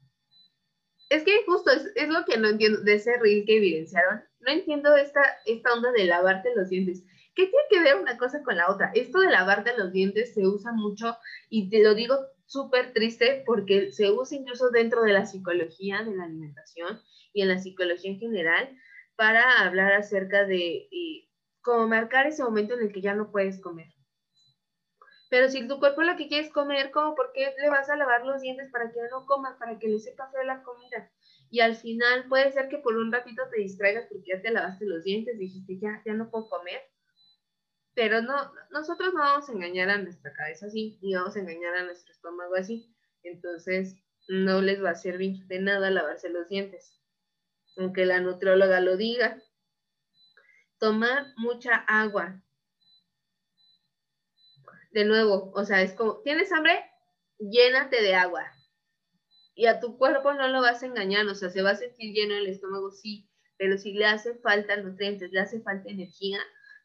Es 1.08 1.22
que 1.22 1.44
justo 1.46 1.70
es, 1.70 2.08
lo 2.08 2.24
que 2.24 2.36
no 2.36 2.48
entiendo 2.48 2.80
de 2.80 2.94
ese 2.94 3.16
reel 3.18 3.44
que 3.44 3.58
evidenciaron. 3.58 4.22
No 4.40 4.52
entiendo 4.52 4.96
esta, 4.96 5.22
esta 5.46 5.72
onda 5.72 5.92
de 5.92 6.04
lavarte 6.04 6.54
los 6.54 6.68
dientes. 6.68 7.04
¿Qué 7.34 7.46
tiene 7.46 7.64
que 7.70 7.80
ver 7.80 7.96
una 7.96 8.16
cosa 8.16 8.42
con 8.42 8.56
la 8.56 8.70
otra? 8.70 8.90
Esto 8.94 9.20
de 9.20 9.30
lavarte 9.30 9.76
los 9.76 9.92
dientes 9.92 10.34
se 10.34 10.46
usa 10.46 10.72
mucho 10.72 11.16
y 11.50 11.68
te 11.68 11.82
lo 11.82 11.94
digo 11.94 12.16
súper 12.46 12.92
triste 12.92 13.42
porque 13.44 13.92
se 13.92 14.10
usa 14.10 14.38
incluso 14.38 14.70
dentro 14.70 15.02
de 15.02 15.12
la 15.12 15.26
psicología 15.26 16.02
de 16.02 16.16
la 16.16 16.24
alimentación 16.24 17.00
y 17.32 17.42
en 17.42 17.48
la 17.48 17.58
psicología 17.58 18.10
en 18.10 18.18
general 18.18 18.76
para 19.16 19.60
hablar 19.60 19.92
acerca 19.92 20.44
de 20.46 20.88
eh, 20.90 21.28
cómo 21.60 21.86
marcar 21.88 22.26
ese 22.26 22.42
momento 22.42 22.74
en 22.74 22.82
el 22.82 22.92
que 22.92 23.00
ya 23.00 23.14
no 23.14 23.30
puedes 23.30 23.60
comer. 23.60 23.88
Pero 25.28 25.48
si 25.48 25.66
tu 25.66 25.80
cuerpo 25.80 26.02
lo 26.02 26.16
que 26.16 26.28
quieres 26.28 26.52
comer, 26.52 26.90
¿cómo? 26.92 27.14
¿Por 27.14 27.32
qué 27.32 27.52
le 27.60 27.68
vas 27.68 27.90
a 27.90 27.96
lavar 27.96 28.24
los 28.24 28.42
dientes 28.42 28.70
para 28.70 28.92
que 28.92 29.00
no 29.10 29.26
comas, 29.26 29.56
para 29.58 29.78
que 29.78 29.88
le 29.88 29.98
sepa 29.98 30.30
feo 30.30 30.44
la 30.44 30.62
comida? 30.62 31.10
Y 31.50 31.60
al 31.60 31.76
final 31.76 32.26
puede 32.28 32.52
ser 32.52 32.68
que 32.68 32.78
por 32.78 32.96
un 32.96 33.12
ratito 33.12 33.42
te 33.50 33.60
distraigas 33.60 34.06
porque 34.08 34.32
ya 34.34 34.42
te 34.42 34.50
lavaste 34.50 34.86
los 34.86 35.02
dientes, 35.04 35.38
dijiste, 35.38 35.78
ya, 35.80 36.02
ya 36.04 36.12
no 36.12 36.30
puedo 36.30 36.48
comer. 36.48 36.80
Pero 37.94 38.20
no, 38.22 38.52
nosotros 38.70 39.14
no 39.14 39.20
vamos 39.20 39.48
a 39.48 39.52
engañar 39.52 39.88
a 39.90 39.98
nuestra 39.98 40.32
cabeza 40.32 40.66
así, 40.66 40.98
ni 41.02 41.14
vamos 41.14 41.34
a 41.34 41.40
engañar 41.40 41.74
a 41.74 41.84
nuestro 41.84 42.12
estómago 42.12 42.54
así. 42.54 42.94
Entonces, 43.22 43.96
no 44.28 44.60
les 44.60 44.82
va 44.82 44.90
a 44.90 44.94
servir 44.94 45.46
de 45.46 45.60
nada 45.60 45.90
lavarse 45.90 46.28
los 46.28 46.48
dientes. 46.48 47.00
Aunque 47.76 48.06
la 48.06 48.20
nutrióloga 48.20 48.80
lo 48.80 48.96
diga. 48.96 49.42
Tomar 50.78 51.26
mucha 51.36 51.74
agua 51.74 52.42
de 54.96 55.04
nuevo, 55.04 55.52
o 55.54 55.64
sea, 55.66 55.82
es 55.82 55.92
como, 55.92 56.22
¿tienes 56.22 56.50
hambre? 56.52 56.82
Llénate 57.38 58.00
de 58.00 58.14
agua. 58.14 58.50
Y 59.54 59.66
a 59.66 59.78
tu 59.78 59.98
cuerpo 59.98 60.32
no 60.32 60.48
lo 60.48 60.62
vas 60.62 60.82
a 60.82 60.86
engañar, 60.86 61.26
o 61.26 61.34
sea, 61.34 61.50
se 61.50 61.60
va 61.60 61.72
a 61.72 61.76
sentir 61.76 62.14
lleno 62.14 62.34
el 62.34 62.46
estómago, 62.46 62.90
sí, 62.90 63.28
pero 63.58 63.76
si 63.76 63.92
le 63.92 64.06
hace 64.06 64.36
falta 64.36 64.74
nutrientes, 64.78 65.32
le 65.32 65.40
hace 65.40 65.60
falta 65.60 65.90
energía, 65.90 66.38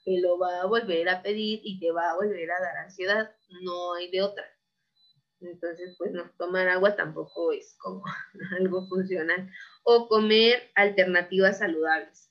te 0.03 0.20
lo 0.20 0.38
va 0.38 0.60
a 0.62 0.65
volver 0.65 1.08
a 1.08 1.22
pedir 1.22 1.62
y 1.63 1.80
te 1.80 1.91
va 1.91 2.12
a 2.12 2.15
volver 2.15 2.51
a 2.51 2.60
dar 2.60 2.77
ansiedad, 2.84 3.34
no 3.62 3.94
hay 3.94 4.12
de 4.12 4.24
otra. 4.24 4.44
Entonces, 5.39 5.96
pues 5.98 6.12
no, 6.12 6.30
tomar 6.38 6.68
agua 6.68 6.98
tampoco 6.98 7.53
es 7.53 7.77
como 7.80 8.03
algo 8.60 8.89
funcional. 8.89 9.50
O 9.84 10.10
comer 10.10 10.70
alternativas 10.75 11.60
saludables. 11.60 12.30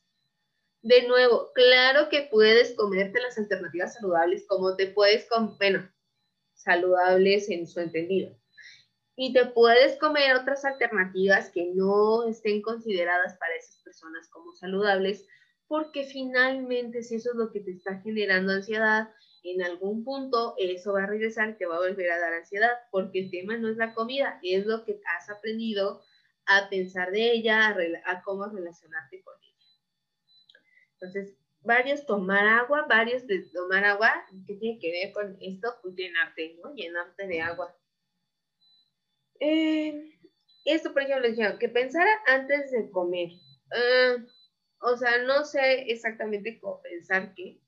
De 0.82 1.06
nuevo, 1.06 1.52
claro 1.54 2.08
que 2.08 2.28
puedes 2.30 2.74
comerte 2.74 3.20
las 3.20 3.36
alternativas 3.36 3.94
saludables 3.94 4.46
como 4.46 4.76
te 4.76 4.86
puedes 4.86 5.26
comer, 5.28 5.56
bueno, 5.58 5.92
saludables 6.54 7.50
en 7.50 7.66
su 7.66 7.80
entendido. 7.80 8.34
Y 9.14 9.34
te 9.34 9.44
puedes 9.44 9.98
comer 9.98 10.34
otras 10.36 10.64
alternativas 10.64 11.50
que 11.50 11.72
no 11.74 12.26
estén 12.26 12.62
consideradas 12.62 13.36
para 13.36 13.56
esas 13.56 13.76
personas 13.82 14.30
como 14.30 14.54
saludables, 14.54 15.26
porque 15.68 16.04
finalmente 16.04 17.02
si 17.02 17.16
eso 17.16 17.32
es 17.32 17.36
lo 17.36 17.52
que 17.52 17.60
te 17.60 17.72
está 17.72 18.00
generando 18.00 18.52
ansiedad, 18.52 19.10
en 19.42 19.62
algún 19.62 20.02
punto 20.02 20.54
eso 20.56 20.94
va 20.94 21.04
a 21.04 21.06
regresar 21.06 21.58
te 21.58 21.66
va 21.66 21.76
a 21.76 21.80
volver 21.80 22.10
a 22.10 22.18
dar 22.18 22.32
ansiedad, 22.32 22.72
porque 22.90 23.20
el 23.20 23.30
tema 23.30 23.58
no 23.58 23.68
es 23.68 23.76
la 23.76 23.92
comida, 23.92 24.40
es 24.42 24.64
lo 24.64 24.84
que 24.86 24.98
has 25.14 25.28
aprendido 25.28 26.02
a 26.46 26.70
pensar 26.70 27.10
de 27.10 27.32
ella, 27.32 27.68
a, 27.68 27.76
a 28.06 28.22
cómo 28.22 28.46
relacionarte 28.46 29.22
con 29.22 29.34
ella. 29.42 29.49
Entonces, 31.00 31.34
varios 31.62 32.04
tomar 32.04 32.46
agua, 32.46 32.86
varios 32.86 33.26
de 33.26 33.42
tomar 33.52 33.84
agua, 33.84 34.12
¿qué 34.46 34.54
tiene 34.56 34.78
que 34.78 34.90
ver 34.90 35.12
con 35.12 35.36
esto? 35.40 35.74
Pues 35.82 35.94
llenarte, 35.94 36.58
¿no? 36.62 36.74
Llenarte 36.74 37.26
de 37.26 37.40
agua. 37.40 37.74
Eh, 39.40 40.18
esto, 40.66 40.92
por 40.92 41.02
ejemplo, 41.02 41.28
decía, 41.28 41.58
que 41.58 41.70
pensara 41.70 42.10
antes 42.26 42.70
de 42.70 42.90
comer. 42.90 43.30
Ah, 43.72 44.16
o 44.82 44.96
sea, 44.96 45.22
no 45.24 45.44
sé 45.44 45.90
exactamente 45.90 46.60
cómo 46.60 46.82
pensar 46.82 47.34
qué. 47.34 47.58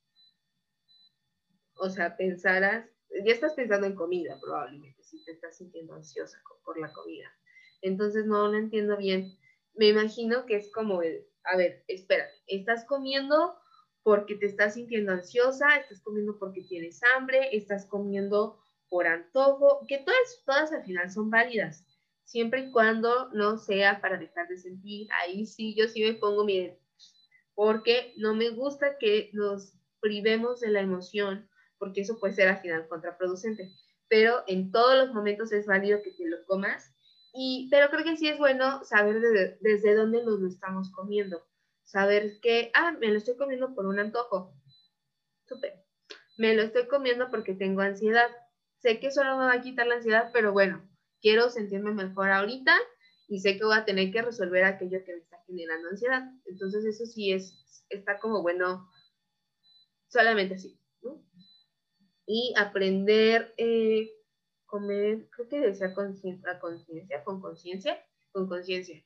O 1.76 1.88
sea, 1.88 2.16
pensaras, 2.16 2.86
ya 3.24 3.32
estás 3.32 3.54
pensando 3.54 3.86
en 3.86 3.94
comida 3.94 4.38
probablemente, 4.40 5.02
si 5.02 5.24
te 5.24 5.32
estás 5.32 5.56
sintiendo 5.56 5.94
ansiosa 5.94 6.38
por 6.64 6.78
la 6.78 6.92
comida. 6.92 7.32
Entonces 7.80 8.26
no 8.26 8.48
lo 8.48 8.58
entiendo 8.58 8.96
bien. 8.98 9.38
Me 9.74 9.88
imagino 9.88 10.44
que 10.44 10.56
es 10.56 10.70
como 10.70 11.02
el, 11.02 11.26
a 11.44 11.56
ver, 11.56 11.84
espera, 11.88 12.26
estás 12.46 12.84
comiendo 12.84 13.56
porque 14.02 14.34
te 14.34 14.46
estás 14.46 14.74
sintiendo 14.74 15.12
ansiosa, 15.12 15.76
estás 15.76 16.00
comiendo 16.00 16.38
porque 16.38 16.62
tienes 16.62 17.00
hambre, 17.14 17.48
estás 17.56 17.86
comiendo 17.86 18.58
por 18.88 19.06
antojo, 19.06 19.84
que 19.88 19.98
todas, 19.98 20.42
todas 20.44 20.72
al 20.72 20.84
final 20.84 21.10
son 21.10 21.30
válidas, 21.30 21.86
siempre 22.24 22.60
y 22.60 22.70
cuando 22.72 23.30
no 23.32 23.56
sea 23.56 24.00
para 24.00 24.18
dejar 24.18 24.48
de 24.48 24.58
sentir. 24.58 25.08
Ahí 25.20 25.46
sí, 25.46 25.74
yo 25.74 25.88
sí 25.88 26.02
me 26.02 26.14
pongo 26.14 26.44
bien, 26.44 26.78
porque 27.54 28.12
no 28.16 28.34
me 28.34 28.50
gusta 28.50 28.98
que 28.98 29.30
nos 29.32 29.74
privemos 30.00 30.60
de 30.60 30.70
la 30.70 30.80
emoción, 30.80 31.48
porque 31.78 32.02
eso 32.02 32.18
puede 32.18 32.34
ser 32.34 32.48
al 32.48 32.60
final 32.60 32.88
contraproducente. 32.88 33.70
Pero 34.08 34.42
en 34.46 34.72
todos 34.72 34.96
los 34.96 35.14
momentos 35.14 35.52
es 35.52 35.66
válido 35.66 36.02
que 36.02 36.12
te 36.12 36.28
lo 36.28 36.44
comas 36.44 36.91
y, 37.32 37.68
pero 37.70 37.88
creo 37.88 38.04
que 38.04 38.16
sí 38.16 38.28
es 38.28 38.38
bueno 38.38 38.84
saber 38.84 39.20
desde 39.60 39.94
dónde 39.94 40.22
nos 40.22 40.40
lo 40.40 40.48
estamos 40.48 40.90
comiendo. 40.92 41.42
Saber 41.84 42.38
que, 42.40 42.70
ah, 42.74 42.92
me 42.92 43.08
lo 43.08 43.18
estoy 43.18 43.36
comiendo 43.36 43.74
por 43.74 43.86
un 43.86 43.98
antojo. 43.98 44.54
Súper. 45.46 45.84
Me 46.36 46.54
lo 46.54 46.62
estoy 46.62 46.86
comiendo 46.86 47.30
porque 47.30 47.54
tengo 47.54 47.80
ansiedad. 47.80 48.28
Sé 48.80 49.00
que 49.00 49.08
eso 49.08 49.24
no 49.24 49.38
me 49.38 49.44
va 49.44 49.54
a 49.54 49.60
quitar 49.60 49.86
la 49.86 49.96
ansiedad, 49.96 50.30
pero 50.32 50.52
bueno, 50.52 50.88
quiero 51.20 51.48
sentirme 51.50 51.92
mejor 51.92 52.30
ahorita 52.30 52.76
y 53.28 53.40
sé 53.40 53.56
que 53.56 53.64
voy 53.64 53.76
a 53.76 53.84
tener 53.84 54.10
que 54.10 54.22
resolver 54.22 54.64
aquello 54.64 55.04
que 55.04 55.14
me 55.14 55.20
está 55.20 55.42
generando 55.46 55.88
ansiedad. 55.88 56.22
Entonces 56.46 56.84
eso 56.84 57.06
sí 57.06 57.32
es, 57.32 57.86
está 57.88 58.18
como 58.18 58.42
bueno, 58.42 58.90
solamente 60.08 60.54
así. 60.54 60.78
Y 62.26 62.54
aprender 62.56 63.54
eh, 63.56 64.10
comer, 64.72 65.28
creo 65.28 65.48
que 65.50 65.60
decía 65.60 65.94
conciencia, 65.94 66.58
con 67.22 67.42
conciencia, 67.42 68.02
con 68.32 68.48
conciencia. 68.48 69.04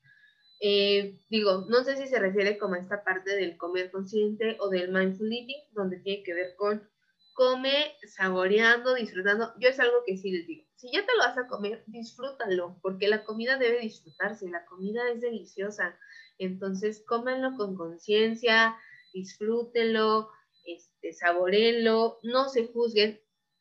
Eh, 0.61 1.21
digo, 1.29 1.67
no 1.69 1.83
sé 1.83 1.97
si 1.97 2.07
se 2.07 2.21
refiere 2.21 2.57
como 2.57 2.77
a 2.77 2.79
esta 2.79 3.03
parte 3.03 3.35
del 3.35 3.57
comer 3.57 3.91
consciente 3.91 4.57
o 4.61 4.71
del 4.71 4.93
mindful 4.93 5.33
eating, 5.33 5.61
donde 5.73 5.99
tiene 5.99 6.23
que 6.23 6.35
ver 6.35 6.55
con 6.57 6.89
come 7.35 7.97
saboreando, 8.07 8.95
disfrutando. 8.95 9.53
Yo 9.59 9.69
es 9.69 9.81
algo 9.81 10.05
que 10.07 10.17
sí 10.17 10.31
les 10.31 10.47
digo. 10.47 10.65
Si 10.77 10.91
ya 10.93 11.05
te 11.05 11.13
lo 11.13 11.19
vas 11.19 11.37
a 11.37 11.49
comer, 11.49 11.83
disfrútalo, 11.89 12.79
porque 12.81 13.09
la 13.09 13.25
comida 13.25 13.59
debe 13.59 13.81
disfrutarse, 13.81 14.49
la 14.49 14.65
comida 14.67 15.11
es 15.11 15.21
deliciosa. 15.21 15.99
Entonces, 16.39 17.05
cómanlo 17.07 17.57
con 17.57 17.75
conciencia, 17.75 18.77
disfrútenlo, 19.13 20.31
este, 20.65 21.13
saborenlo, 21.13 22.19
no 22.23 22.49
se 22.49 22.69
juzguen 22.69 23.21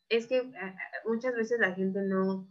es 0.09 0.27
que 0.27 0.51
muchas 1.05 1.35
veces 1.35 1.59
la 1.59 1.74
gente 1.74 2.00
no 2.01 2.47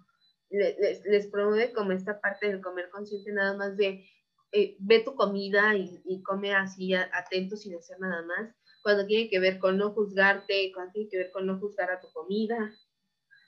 les, 0.51 1.27
promueve 1.29 1.73
como 1.73 1.93
esta 1.93 2.21
parte 2.21 2.49
del 2.49 2.61
comer 2.61 2.91
consciente 2.91 3.33
nada 3.33 3.57
más 3.57 3.77
de 3.77 4.07
eh, 4.53 4.77
ve 4.79 5.01
tu 5.01 5.15
comida 5.15 5.75
y, 5.75 6.23
come 6.23 6.55
así 6.55 6.95
atento 6.95 7.57
sin 7.57 7.75
hacer 7.77 7.99
nada 7.99 8.23
más, 8.23 8.55
cuando 8.83 9.05
tiene 9.05 9.29
que 9.29 9.41
ver 9.41 9.59
con 9.59 9.79
no 9.79 9.91
juzgarte, 9.93 10.71
cuando 10.73 10.93
tiene 10.93 11.11
que 11.11 11.19
ver 11.19 11.31
con 11.33 11.47
no 11.47 11.59
juzgar 11.59 11.91
a 11.91 12.01
tu 12.01 12.09
comida. 12.13 12.73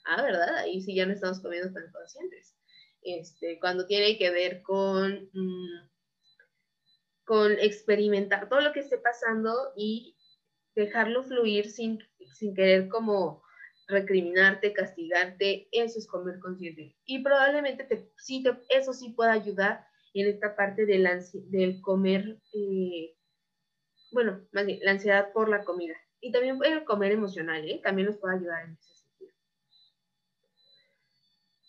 Ah, 0.04 0.22
¿verdad? 0.22 0.56
Ahí 0.56 0.80
sí 0.80 0.94
ya 0.96 1.06
no 1.06 1.12
estamos 1.12 1.40
comiendo 1.40 1.72
tan 1.72 1.90
conscientes. 1.92 2.56
Este, 3.02 3.60
cuando 3.60 3.86
tiene 3.86 4.18
que 4.18 4.30
ver 4.30 4.62
con, 4.62 5.30
mm, 5.32 5.88
con 7.24 7.52
experimentar 7.52 8.48
todo 8.48 8.60
lo 8.60 8.72
que 8.72 8.80
esté 8.80 8.98
pasando 8.98 9.72
y 9.76 10.16
dejarlo 10.74 11.22
fluir 11.22 11.70
sin, 11.70 11.98
sin 12.34 12.54
querer 12.54 12.88
como 12.88 13.45
recriminarte, 13.88 14.72
castigarte, 14.72 15.68
eso 15.72 15.98
es 15.98 16.06
comer 16.06 16.38
consciente. 16.40 16.96
Y 17.04 17.22
probablemente 17.22 17.84
te, 17.84 18.10
sí 18.18 18.44
eso 18.68 18.92
sí 18.92 19.10
pueda 19.10 19.32
ayudar 19.32 19.86
en 20.14 20.28
esta 20.28 20.56
parte 20.56 20.86
del, 20.86 21.08
del 21.50 21.80
comer, 21.80 22.38
eh, 22.54 23.14
bueno, 24.12 24.46
más 24.52 24.66
bien, 24.66 24.78
la 24.82 24.92
ansiedad 24.92 25.32
por 25.32 25.48
la 25.48 25.64
comida. 25.64 25.94
Y 26.20 26.32
también 26.32 26.58
el 26.64 26.84
comer 26.84 27.12
emocional, 27.12 27.68
¿eh? 27.68 27.80
también 27.82 28.08
nos 28.08 28.16
puede 28.16 28.36
ayudar 28.36 28.64
en 28.64 28.72
ese 28.72 28.94
sentido. 28.94 29.32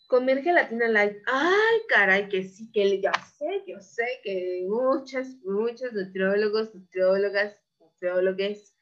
Comer 0.08 0.42
gelatina 0.42 0.88
light. 0.88 1.18
Ay, 1.28 1.80
caray, 1.90 2.30
que 2.30 2.44
sí, 2.44 2.72
que 2.72 3.02
ya 3.02 3.12
sé, 3.38 3.64
yo 3.68 3.80
sé 3.82 4.06
que 4.24 4.66
muchas, 4.68 5.36
muchos 5.44 5.92
nutriólogos, 5.92 6.74
nutriólogas, 6.74 7.58
nutriólogos 7.80 8.77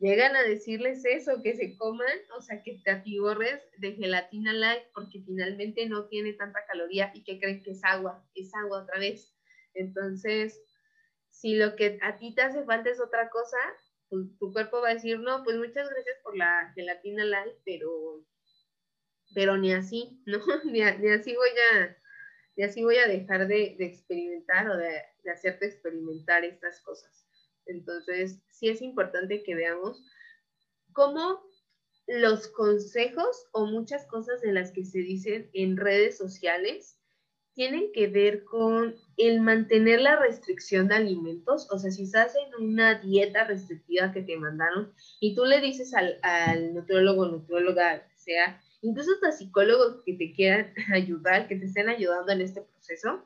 llegan 0.00 0.34
a 0.34 0.42
decirles 0.42 1.04
eso, 1.04 1.42
que 1.42 1.54
se 1.54 1.76
coman, 1.76 2.18
o 2.36 2.40
sea, 2.40 2.62
que 2.62 2.80
te 2.84 2.90
atiborres 2.90 3.60
de 3.78 3.92
gelatina 3.92 4.52
light 4.52 4.84
porque 4.94 5.20
finalmente 5.20 5.86
no 5.86 6.06
tiene 6.08 6.32
tanta 6.32 6.64
caloría 6.66 7.10
y 7.14 7.22
que 7.22 7.38
creen 7.38 7.62
que 7.62 7.72
es 7.72 7.84
agua, 7.84 8.24
es 8.34 8.54
agua 8.54 8.82
otra 8.82 8.98
vez. 8.98 9.34
Entonces, 9.74 10.60
si 11.30 11.56
lo 11.56 11.76
que 11.76 11.98
a 12.02 12.18
ti 12.18 12.34
te 12.34 12.42
hace 12.42 12.64
falta 12.64 12.90
es 12.90 13.00
otra 13.00 13.28
cosa, 13.28 13.58
pues, 14.08 14.26
tu 14.38 14.52
cuerpo 14.52 14.80
va 14.80 14.90
a 14.90 14.94
decir, 14.94 15.20
no, 15.20 15.44
pues 15.44 15.56
muchas 15.56 15.88
gracias 15.88 16.16
por 16.22 16.36
la 16.36 16.72
gelatina 16.74 17.24
light, 17.24 17.54
pero, 17.64 18.24
pero 19.34 19.56
ni 19.56 19.72
así, 19.72 20.22
¿no? 20.26 20.38
Ni, 20.64 20.82
así 20.82 21.34
voy 21.36 21.50
a, 21.74 21.96
ni 22.56 22.64
así 22.64 22.82
voy 22.82 22.96
a 22.96 23.06
dejar 23.06 23.46
de, 23.46 23.76
experimentar 23.78 24.68
o 24.70 24.76
de, 24.76 25.02
de 25.22 25.30
hacerte 25.30 25.66
experimentar 25.66 26.44
estas 26.44 26.80
cosas. 26.82 27.19
Entonces, 27.70 28.38
sí 28.50 28.68
es 28.68 28.82
importante 28.82 29.42
que 29.42 29.54
veamos 29.54 30.04
cómo 30.92 31.40
los 32.06 32.48
consejos 32.48 33.46
o 33.52 33.66
muchas 33.66 34.06
cosas 34.06 34.40
de 34.42 34.52
las 34.52 34.72
que 34.72 34.84
se 34.84 34.98
dicen 34.98 35.48
en 35.52 35.76
redes 35.76 36.18
sociales 36.18 36.98
tienen 37.54 37.92
que 37.92 38.06
ver 38.06 38.44
con 38.44 38.96
el 39.16 39.40
mantener 39.40 40.00
la 40.00 40.16
restricción 40.16 40.88
de 40.88 40.96
alimentos. 40.96 41.68
O 41.70 41.78
sea, 41.78 41.90
si 41.90 42.04
estás 42.04 42.34
en 42.36 42.64
una 42.64 43.00
dieta 43.00 43.44
restrictiva 43.44 44.12
que 44.12 44.22
te 44.22 44.36
mandaron 44.36 44.92
y 45.20 45.34
tú 45.34 45.44
le 45.44 45.60
dices 45.60 45.94
al, 45.94 46.18
al 46.22 46.74
nutriólogo 46.74 47.26
nutrióloga, 47.26 48.06
sea, 48.20 48.60
incluso 48.82 49.12
hasta 49.12 49.32
psicólogos 49.32 50.02
que 50.04 50.14
te 50.14 50.32
quieran 50.32 50.72
ayudar, 50.94 51.48
que 51.48 51.56
te 51.56 51.66
estén 51.66 51.88
ayudando 51.88 52.32
en 52.32 52.42
este 52.42 52.62
proceso, 52.62 53.24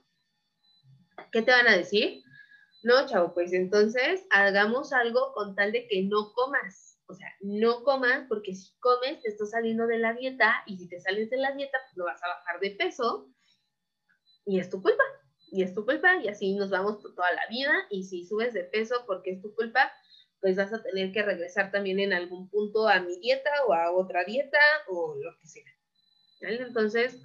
¿qué 1.33 1.43
te 1.43 1.51
van 1.51 1.69
a 1.69 1.77
decir? 1.77 2.23
No, 2.85 3.07
chavo, 3.07 3.33
pues 3.33 3.55
entonces 3.55 4.27
hagamos 4.29 4.93
algo 4.93 5.33
con 5.33 5.55
tal 5.55 5.73
de 5.73 5.89
que 5.89 6.03
no 6.03 6.35
comas. 6.35 7.01
O 7.07 7.15
sea, 7.15 7.29
no 7.41 7.83
comas 7.83 8.27
porque 8.29 8.55
si 8.55 8.77
comes 8.79 9.23
te 9.23 9.31
estás 9.31 9.53
saliendo 9.53 9.87
de 9.87 9.99
la 9.99 10.13
dieta 10.13 10.63
y 10.67 10.77
si 10.77 10.89
te 10.89 11.01
sales 11.01 11.31
de 11.31 11.39
la 11.39 11.53
dieta 11.53 11.79
pues 11.87 11.97
no 11.97 12.05
vas 12.05 12.23
a 12.23 12.29
bajar 12.29 12.61
de 12.61 12.73
peso 12.73 13.31
y 14.45 14.61
es 14.61 14.69
tu 14.69 14.83
culpa. 14.83 15.03
Y 15.51 15.63
es 15.63 15.75
tu 15.75 15.87
culpa 15.87 16.23
y 16.23 16.29
así 16.29 16.55
nos 16.57 16.69
vamos 16.69 17.03
toda 17.03 17.33
la 17.33 17.47
vida 17.49 17.73
y 17.89 18.05
si 18.05 18.27
subes 18.27 18.53
de 18.53 18.65
peso 18.65 19.05
porque 19.07 19.31
es 19.31 19.41
tu 19.41 19.55
culpa, 19.55 19.91
pues 20.41 20.57
vas 20.57 20.73
a 20.75 20.83
tener 20.83 21.11
que 21.11 21.23
regresar 21.23 21.71
también 21.71 22.01
en 22.01 22.13
algún 22.13 22.51
punto 22.51 22.87
a 22.87 23.01
mi 23.01 23.19
dieta 23.19 23.51
o 23.67 23.73
a 23.73 23.93
otra 23.93 24.25
dieta 24.25 24.59
o 24.89 25.15
lo 25.17 25.39
que 25.41 25.47
sea. 25.47 25.73
Entonces, 26.41 27.19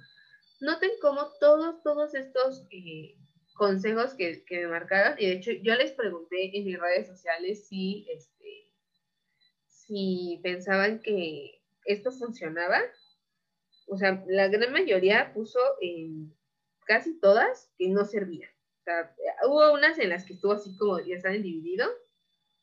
noten 0.60 0.92
cómo 1.02 1.28
todos, 1.38 1.82
todos 1.82 2.14
estos 2.14 2.66
eh, 2.70 3.14
consejos 3.60 4.14
que, 4.14 4.42
que, 4.46 4.60
me 4.60 4.68
marcaron, 4.68 5.18
y 5.18 5.26
de 5.26 5.32
hecho 5.32 5.50
yo 5.52 5.74
les 5.74 5.92
pregunté 5.92 6.56
en 6.56 6.64
mis 6.64 6.80
redes 6.80 7.06
sociales 7.06 7.68
si, 7.68 8.06
este, 8.10 8.72
si 9.66 10.40
pensaban 10.42 11.00
que 11.00 11.60
esto 11.84 12.10
funcionaba. 12.10 12.80
O 13.86 13.98
sea, 13.98 14.24
la 14.28 14.48
gran 14.48 14.72
mayoría 14.72 15.34
puso 15.34 15.58
en 15.82 16.34
casi 16.86 17.20
todas 17.20 17.70
que 17.76 17.88
no 17.88 18.06
servían. 18.06 18.50
O 18.80 18.82
sea, 18.84 19.14
hubo 19.46 19.74
unas 19.74 19.98
en 19.98 20.08
las 20.08 20.24
que 20.24 20.32
estuvo 20.32 20.52
así 20.52 20.74
como 20.78 20.98
ya 21.00 21.16
están 21.16 21.42
dividido 21.42 21.86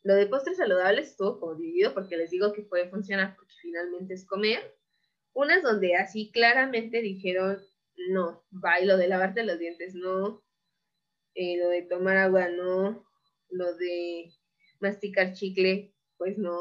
lo 0.08 0.16
de 0.16 0.26
postres 0.28 0.56
saludables 0.56 1.10
estuvo 1.10 1.38
como 1.38 1.56
dividido 1.56 1.94
porque 1.94 2.16
les 2.16 2.32
digo 2.32 2.54
que 2.54 2.62
puede 2.62 2.90
funcionar 2.90 3.36
porque 3.36 3.54
finalmente 3.62 4.14
es 4.14 4.26
comer. 4.26 4.74
Unas 5.34 5.62
donde 5.62 5.96
así 5.96 6.32
claramente 6.32 7.02
dijeron, 7.02 7.62
no, 8.10 8.42
va, 8.54 8.80
y 8.80 8.86
lo 8.86 8.96
de 8.96 9.10
lavarte 9.10 9.44
los 9.44 9.60
dientes, 9.60 9.96
no, 9.96 10.42
eh, 11.38 11.56
lo 11.58 11.70
de 11.70 11.84
tomar 11.84 12.18
agua, 12.18 12.50
no, 12.50 13.06
lo 13.52 13.76
de 13.78 14.34
masticar 14.80 15.34
chicle, 15.34 15.94
pues 16.18 16.36
no, 16.40 16.60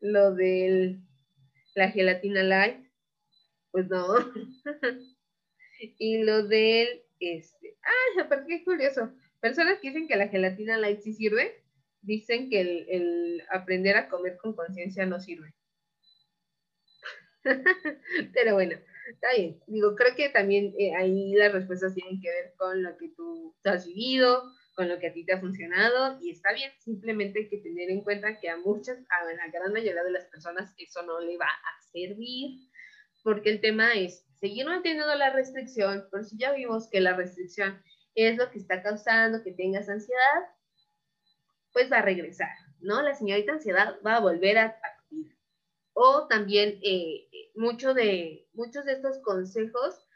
lo 0.00 0.34
de 0.34 0.98
la 1.74 1.90
gelatina 1.90 2.42
light, 2.42 2.78
pues 3.72 3.86
no, 3.88 4.06
y 5.98 6.22
lo 6.22 6.46
del, 6.46 7.02
este, 7.20 7.76
ah, 7.82 8.22
aparte 8.22 8.46
qué 8.48 8.64
curioso, 8.64 9.12
personas 9.40 9.78
que 9.80 9.88
dicen 9.88 10.08
que 10.08 10.16
la 10.16 10.28
gelatina 10.28 10.78
light 10.78 11.00
sí 11.00 11.12
sirve, 11.12 11.62
dicen 12.00 12.48
que 12.48 12.60
el, 12.88 13.42
aprender 13.50 13.96
a 13.96 14.08
comer 14.08 14.38
con 14.38 14.54
conciencia 14.54 15.04
no 15.04 15.20
sirve. 15.20 15.52
Pero 18.32 18.54
bueno, 18.54 18.78
está 19.10 19.28
bien. 19.36 19.60
Digo, 19.66 19.94
creo 19.94 20.14
que 20.14 20.28
también 20.30 20.74
eh, 20.78 20.94
ahí 20.96 21.34
las 21.34 21.52
respuestas 21.52 21.94
tienen 21.94 22.20
que 22.20 22.30
ver 22.30 22.54
con 22.56 22.82
lo 22.82 22.96
que 22.96 23.08
tú 23.16 23.54
has 23.64 23.86
vivido, 23.86 24.42
con 24.74 24.88
lo 24.88 24.98
que 24.98 25.08
a 25.08 25.12
ti 25.12 25.24
te 25.24 25.34
ha 25.34 25.40
funcionado 25.40 26.18
y 26.20 26.30
está 26.30 26.52
bien. 26.52 26.70
Simplemente 26.78 27.40
hay 27.40 27.48
que 27.48 27.58
tener 27.58 27.90
en 27.90 28.02
cuenta 28.02 28.38
que 28.38 28.48
a 28.48 28.56
muchas, 28.56 28.98
a 28.98 29.24
la 29.24 29.48
gran 29.52 29.72
mayoría 29.72 30.02
de 30.02 30.12
las 30.12 30.26
personas 30.26 30.74
eso 30.78 31.02
no 31.02 31.20
le 31.20 31.36
va 31.36 31.46
a 31.46 31.82
servir 31.92 32.68
porque 33.24 33.50
el 33.50 33.60
tema 33.60 33.94
es 33.94 34.24
seguir 34.38 34.66
manteniendo 34.66 35.12
la 35.14 35.30
restricción, 35.30 36.06
pero 36.12 36.22
si 36.22 36.36
ya 36.36 36.52
vimos 36.52 36.88
que 36.90 37.00
la 37.00 37.14
restricción 37.16 37.82
es 38.14 38.36
lo 38.36 38.50
que 38.50 38.58
está 38.58 38.82
causando 38.82 39.42
que 39.42 39.52
tengas 39.52 39.88
ansiedad, 39.88 40.42
pues 41.72 41.90
va 41.90 41.98
a 41.98 42.02
regresar, 42.02 42.54
¿no? 42.80 43.02
La 43.02 43.14
señorita 43.14 43.52
ansiedad 43.52 43.96
va 44.06 44.16
a 44.16 44.20
volver 44.20 44.58
a, 44.58 44.64
acudir. 44.66 44.93
O 45.94 46.26
también 46.28 46.78
eh, 46.82 47.28
de, 47.30 48.48
muchos 48.52 48.84
de 48.84 48.92
estos 48.92 49.18
consejos 49.20 50.06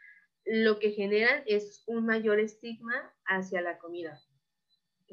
lo 0.45 0.79
que 0.79 0.91
generan 0.91 1.43
es 1.45 1.83
un 1.87 2.05
mayor 2.05 2.39
estigma 2.39 3.13
hacia 3.25 3.61
la 3.61 3.77
comida. 3.77 4.19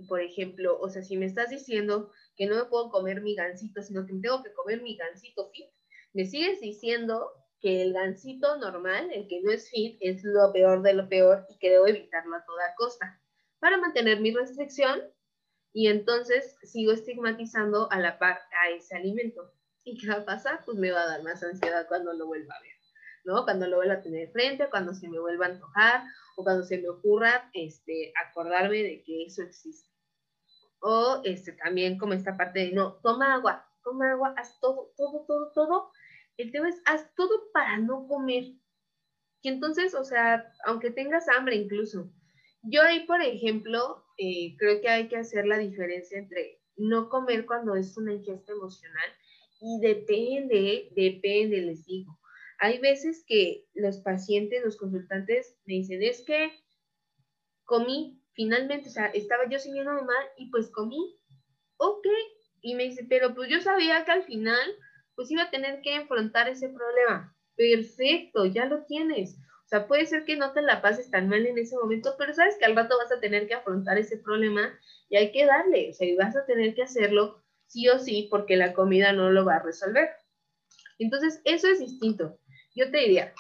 Por 0.09 0.21
ejemplo, 0.21 0.79
o 0.81 0.89
sea, 0.89 1.03
si 1.03 1.17
me 1.17 1.27
estás 1.27 1.51
diciendo 1.51 2.11
que 2.37 2.47
no 2.47 2.57
me 2.57 2.65
puedo 2.65 2.91
comer 2.91 3.23
mi 3.23 3.35
gansito, 3.35 3.83
sino 3.83 4.07
que 4.07 4.15
tengo 4.15 4.43
que 4.43 4.53
comer 4.53 4.83
mi 4.83 4.97
gansito 4.97 5.51
fit, 5.51 5.67
me 6.13 6.27
sigues 6.27 6.61
diciendo 6.61 7.31
que 7.61 7.83
el 7.83 7.93
gansito 7.93 8.59
normal, 8.59 9.11
el 9.13 9.27
que 9.29 9.41
no 9.43 9.51
es 9.53 9.71
fit, 9.71 9.97
es 10.01 10.23
lo 10.25 10.53
peor 10.53 10.83
de 10.83 10.95
lo 10.95 11.09
peor 11.09 11.47
y 11.49 11.59
que 11.59 11.71
debo 11.71 11.87
evitarlo 11.87 12.37
a 12.37 12.45
toda 12.45 12.75
costa. 12.77 13.21
Para 13.59 13.79
mantener 13.79 14.21
mi 14.21 14.35
restricción, 14.35 15.03
y 15.77 15.89
entonces 15.89 16.57
sigo 16.63 16.93
estigmatizando 16.93 17.93
a 17.93 18.01
la 18.01 18.19
par 18.19 18.41
a 18.63 18.71
ese 18.71 18.97
alimento. 18.97 19.53
¿Y 19.87 19.97
qué 19.97 20.09
va 20.09 20.17
a 20.17 20.25
pasar? 20.25 20.65
Pues 20.65 20.77
me 20.77 20.91
va 20.91 21.03
a 21.03 21.07
dar 21.07 21.23
más 21.23 21.41
ansiedad 21.45 21.87
cuando 21.87 22.13
lo 22.13 22.27
vuelva 22.27 22.53
a 22.57 22.61
ver, 22.61 22.73
¿no? 23.25 23.45
Cuando 23.45 23.69
lo 23.69 23.77
vuelva 23.77 23.95
a 23.95 24.03
tener 24.03 24.29
frente, 24.33 24.69
cuando 24.69 24.93
se 24.93 25.09
me 25.09 25.21
vuelva 25.21 25.47
a 25.47 25.51
antojar 25.51 26.03
o 26.37 26.43
cuando 26.43 26.65
se 26.65 26.79
me 26.79 26.89
ocurra 26.89 27.49
este, 27.53 28.13
acordarme 28.27 28.83
de 28.83 29.05
que 29.05 29.23
eso 29.27 29.45
existe. 29.45 29.89
O 30.81 31.21
este, 31.23 31.53
también 31.53 31.99
como 31.99 32.15
esta 32.15 32.37
parte 32.37 32.59
de, 32.59 32.73
no, 32.73 32.95
toma 33.01 33.35
agua, 33.35 33.65
toma 33.85 34.11
agua, 34.11 34.35
haz 34.37 34.59
todo, 34.59 34.93
todo, 34.97 35.25
todo, 35.25 35.53
todo. 35.53 35.93
El 36.37 36.51
tema 36.51 36.69
es, 36.69 36.83
haz 36.85 37.15
todo 37.15 37.53
para 37.53 37.79
no 37.79 38.09
comer. 38.09 38.43
Y 39.41 39.49
entonces, 39.49 39.95
o 39.95 40.03
sea, 40.03 40.53
aunque 40.65 40.91
tengas 40.91 41.29
hambre 41.29 41.55
incluso, 41.55 42.11
yo 42.63 42.83
ahí, 42.83 43.07
por 43.07 43.23
ejemplo, 43.23 44.05
eh, 44.19 44.57
creo 44.59 44.81
que 44.81 44.89
hay 44.89 45.07
que 45.07 45.19
hacer 45.19 45.47
la 45.47 45.59
diferencia 45.59 46.19
entre 46.19 46.61
no 46.75 47.09
comer 47.09 47.47
cuando 47.47 47.77
es 47.77 47.97
una 47.97 48.13
ingesta 48.13 48.51
emocional 48.51 49.11
y 49.61 49.81
depende, 49.81 50.89
depende, 50.95 51.63
les 51.63 51.85
digo. 51.87 52.19
Hay 52.59 52.79
veces 52.79 53.25
que 53.27 53.67
los 53.75 53.99
pacientes, 53.99 54.65
los 54.65 54.77
consultantes 54.77 55.57
me 55.67 55.75
dicen, 55.75 56.03
es 56.03 56.23
que 56.23 56.51
comí, 57.65 58.23
finalmente, 58.33 58.89
o 58.89 58.93
sea, 58.93 59.07
estaba 59.07 59.49
yo 59.49 59.59
sintiendo 59.59 59.93
mal 59.93 60.27
y 60.37 60.51
pues 60.51 60.71
comí, 60.71 61.19
ok, 61.77 62.07
y 62.63 62.75
me 62.75 62.85
dice, 62.85 63.07
pero 63.09 63.35
pues 63.35 63.51
yo 63.51 63.61
sabía 63.61 64.05
que 64.05 64.13
al 64.13 64.25
final, 64.25 64.75
pues 65.15 65.31
iba 65.31 65.43
a 65.43 65.51
tener 65.51 65.83
que 65.83 65.95
enfrentar 65.95 66.49
ese 66.49 66.69
problema. 66.69 67.37
Perfecto, 67.57 68.45
ya 68.47 68.67
lo 68.67 68.85
tienes. 68.85 69.37
O 69.67 69.69
sea, 69.69 69.89
puede 69.89 70.07
ser 70.07 70.25
que 70.25 70.37
no 70.37 70.53
te 70.53 70.63
la 70.63 70.81
pases 70.81 71.11
tan 71.11 71.29
mal 71.29 71.45
en 71.45 71.59
ese 71.59 71.77
momento, 71.77 72.15
pero 72.19 72.33
sabes 72.33 72.57
que 72.57 72.65
al 72.65 72.77
rato 72.77 72.97
vas 72.99 73.11
a 73.11 73.21
tener 73.21 73.49
que 73.49 73.55
afrontar 73.55 73.99
ese 73.99 74.17
problema 74.19 74.79
y 75.09 75.17
hay 75.17 75.33
que 75.33 75.45
darle, 75.45 75.91
o 75.91 75.93
sea, 75.93 76.07
y 76.07 76.15
vas 76.15 76.37
a 76.37 76.47
tener 76.47 76.75
que 76.75 76.83
hacerlo 76.83 77.43
sí 77.67 77.89
o 77.89 77.99
sí 77.99 78.29
porque 78.31 78.57
la 78.57 78.73
comida 78.73 79.13
no 79.13 79.31
lo 79.31 79.45
va 79.45 79.57
a 79.57 79.63
resolver. 79.63 80.11
Entonces, 80.99 81.41
eso 81.45 81.69
es 81.69 81.79
distinto. 81.79 82.39
Yo 82.75 82.91
te 82.91 82.99
diría, 82.99 83.35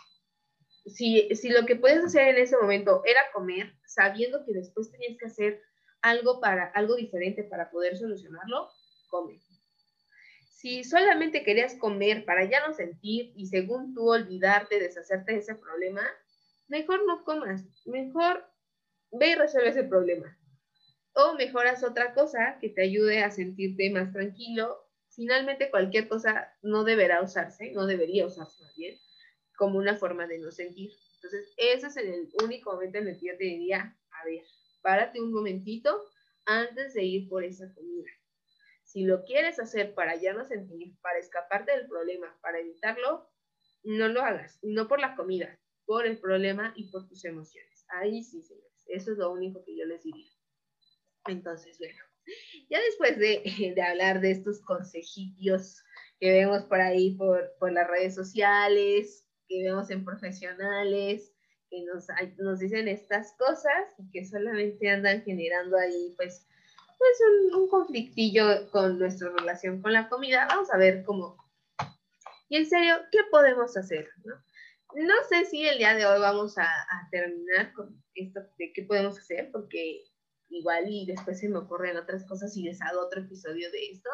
si, 0.86 1.34
si 1.34 1.50
lo 1.50 1.66
que 1.66 1.76
puedes 1.76 2.04
hacer 2.04 2.28
en 2.28 2.38
ese 2.38 2.56
momento 2.56 3.02
era 3.04 3.20
comer, 3.32 3.72
sabiendo 3.86 4.44
que 4.44 4.52
después 4.52 4.90
tenías 4.90 5.18
que 5.18 5.26
hacer 5.26 5.62
algo 6.02 6.40
para 6.40 6.66
algo 6.66 6.94
diferente 6.94 7.42
para 7.42 7.70
poder 7.70 7.96
solucionarlo, 7.96 8.70
come. 9.08 9.40
Si 10.50 10.84
solamente 10.84 11.42
querías 11.42 11.74
comer 11.74 12.24
para 12.24 12.44
ya 12.44 12.66
no 12.66 12.72
sentir 12.72 13.32
y 13.36 13.46
según 13.46 13.94
tú 13.94 14.10
olvidarte, 14.10 14.80
deshacerte 14.80 15.32
de 15.32 15.38
ese 15.38 15.54
problema, 15.54 16.02
mejor 16.68 17.04
no 17.06 17.24
comas, 17.24 17.64
mejor 17.84 18.44
ve 19.12 19.30
y 19.30 19.34
resuelve 19.34 19.70
ese 19.70 19.84
problema. 19.84 20.35
O 21.18 21.32
mejoras 21.32 21.82
otra 21.82 22.12
cosa 22.12 22.58
que 22.60 22.68
te 22.68 22.82
ayude 22.82 23.22
a 23.22 23.30
sentirte 23.30 23.88
más 23.90 24.12
tranquilo. 24.12 24.86
Finalmente 25.08 25.70
cualquier 25.70 26.08
cosa 26.08 26.52
no 26.60 26.84
deberá 26.84 27.22
usarse, 27.22 27.72
no 27.72 27.86
debería 27.86 28.26
usarse 28.26 28.62
más 28.62 28.76
bien, 28.76 28.98
como 29.56 29.78
una 29.78 29.96
forma 29.96 30.26
de 30.26 30.38
no 30.38 30.50
sentir. 30.50 30.90
Entonces, 31.14 31.54
ese 31.56 31.86
es 31.86 31.96
el 31.96 32.28
único 32.44 32.74
momento 32.74 32.98
en 32.98 33.08
el 33.08 33.18
que 33.18 33.28
yo 33.28 33.38
te 33.38 33.44
diría, 33.44 33.96
a 34.10 34.24
ver, 34.26 34.42
párate 34.82 35.22
un 35.22 35.32
momentito 35.32 36.04
antes 36.44 36.92
de 36.92 37.04
ir 37.04 37.30
por 37.30 37.44
esa 37.44 37.72
comida. 37.72 38.10
Si 38.84 39.04
lo 39.06 39.24
quieres 39.24 39.58
hacer 39.58 39.94
para 39.94 40.16
ya 40.16 40.34
no 40.34 40.44
sentir, 40.44 41.00
para 41.00 41.18
escaparte 41.18 41.72
del 41.72 41.88
problema, 41.88 42.38
para 42.42 42.58
evitarlo, 42.58 43.30
no 43.84 44.08
lo 44.08 44.20
hagas. 44.20 44.58
No 44.62 44.86
por 44.86 45.00
la 45.00 45.16
comida, 45.16 45.58
por 45.86 46.04
el 46.04 46.18
problema 46.18 46.74
y 46.76 46.90
por 46.90 47.08
tus 47.08 47.24
emociones. 47.24 47.86
Ahí 47.88 48.22
sí, 48.22 48.42
señores. 48.42 48.84
Eso 48.86 49.12
es 49.12 49.18
lo 49.18 49.32
único 49.32 49.64
que 49.64 49.74
yo 49.74 49.86
les 49.86 50.02
diría. 50.02 50.35
Entonces, 51.28 51.78
bueno, 51.78 51.98
ya 52.70 52.80
después 52.80 53.18
de, 53.18 53.42
de 53.74 53.82
hablar 53.82 54.20
de 54.20 54.32
estos 54.32 54.60
consejillos 54.62 55.82
que 56.18 56.32
vemos 56.32 56.64
por 56.64 56.80
ahí 56.80 57.14
por, 57.16 57.52
por, 57.58 57.72
las 57.72 57.86
redes 57.88 58.14
sociales, 58.14 59.26
que 59.48 59.62
vemos 59.64 59.90
en 59.90 60.04
profesionales, 60.04 61.32
que 61.70 61.84
nos, 61.84 62.06
nos 62.38 62.58
dicen 62.58 62.88
estas 62.88 63.34
cosas 63.38 63.84
y 63.98 64.10
que 64.10 64.24
solamente 64.24 64.88
andan 64.88 65.22
generando 65.22 65.76
ahí, 65.76 66.14
pues, 66.16 66.46
pues 66.98 67.10
un, 67.52 67.62
un 67.62 67.68
conflictillo 67.68 68.70
con 68.70 68.98
nuestra 68.98 69.30
relación 69.30 69.82
con 69.82 69.92
la 69.92 70.08
comida. 70.08 70.46
Vamos 70.48 70.72
a 70.72 70.78
ver 70.78 71.04
cómo. 71.04 71.36
Y 72.48 72.56
en 72.56 72.66
serio, 72.66 72.96
¿qué 73.12 73.18
podemos 73.30 73.76
hacer? 73.76 74.08
No, 74.24 74.34
no 74.94 75.14
sé 75.28 75.44
si 75.46 75.66
el 75.66 75.78
día 75.78 75.94
de 75.94 76.06
hoy 76.06 76.20
vamos 76.20 76.56
a, 76.56 76.64
a, 76.64 77.08
terminar 77.10 77.72
con 77.72 78.02
esto 78.14 78.40
de 78.56 78.72
qué 78.72 78.82
podemos 78.84 79.18
hacer, 79.18 79.50
porque 79.52 80.04
igual 80.48 80.84
y 80.88 81.06
después 81.06 81.40
se 81.40 81.48
me 81.48 81.58
ocurren 81.58 81.96
otras 81.96 82.24
cosas 82.26 82.56
y 82.56 82.62
les 82.62 82.80
hago 82.82 83.00
otro 83.04 83.20
episodio 83.20 83.70
de 83.70 83.90
esto. 83.92 84.10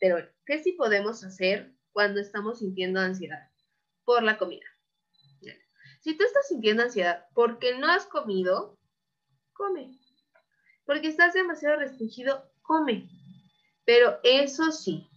Pero, 0.00 0.18
¿qué 0.46 0.62
sí 0.62 0.72
podemos 0.72 1.24
hacer 1.24 1.74
cuando 1.92 2.20
estamos 2.20 2.58
sintiendo 2.58 3.00
ansiedad? 3.00 3.48
por 4.04 4.22
la 4.22 4.38
comida. 4.38 4.64
Si 6.00 6.16
tú 6.16 6.24
estás 6.24 6.48
sintiendo 6.48 6.82
ansiedad 6.82 7.24
porque 7.34 7.78
no 7.78 7.90
has 7.90 8.06
comido, 8.06 8.78
come. 9.54 9.98
Porque 10.84 11.08
estás 11.08 11.32
demasiado 11.32 11.76
restringido, 11.76 12.44
come. 12.60 13.08
Pero 13.86 14.18
eso 14.22 14.70
sí, 14.70 15.08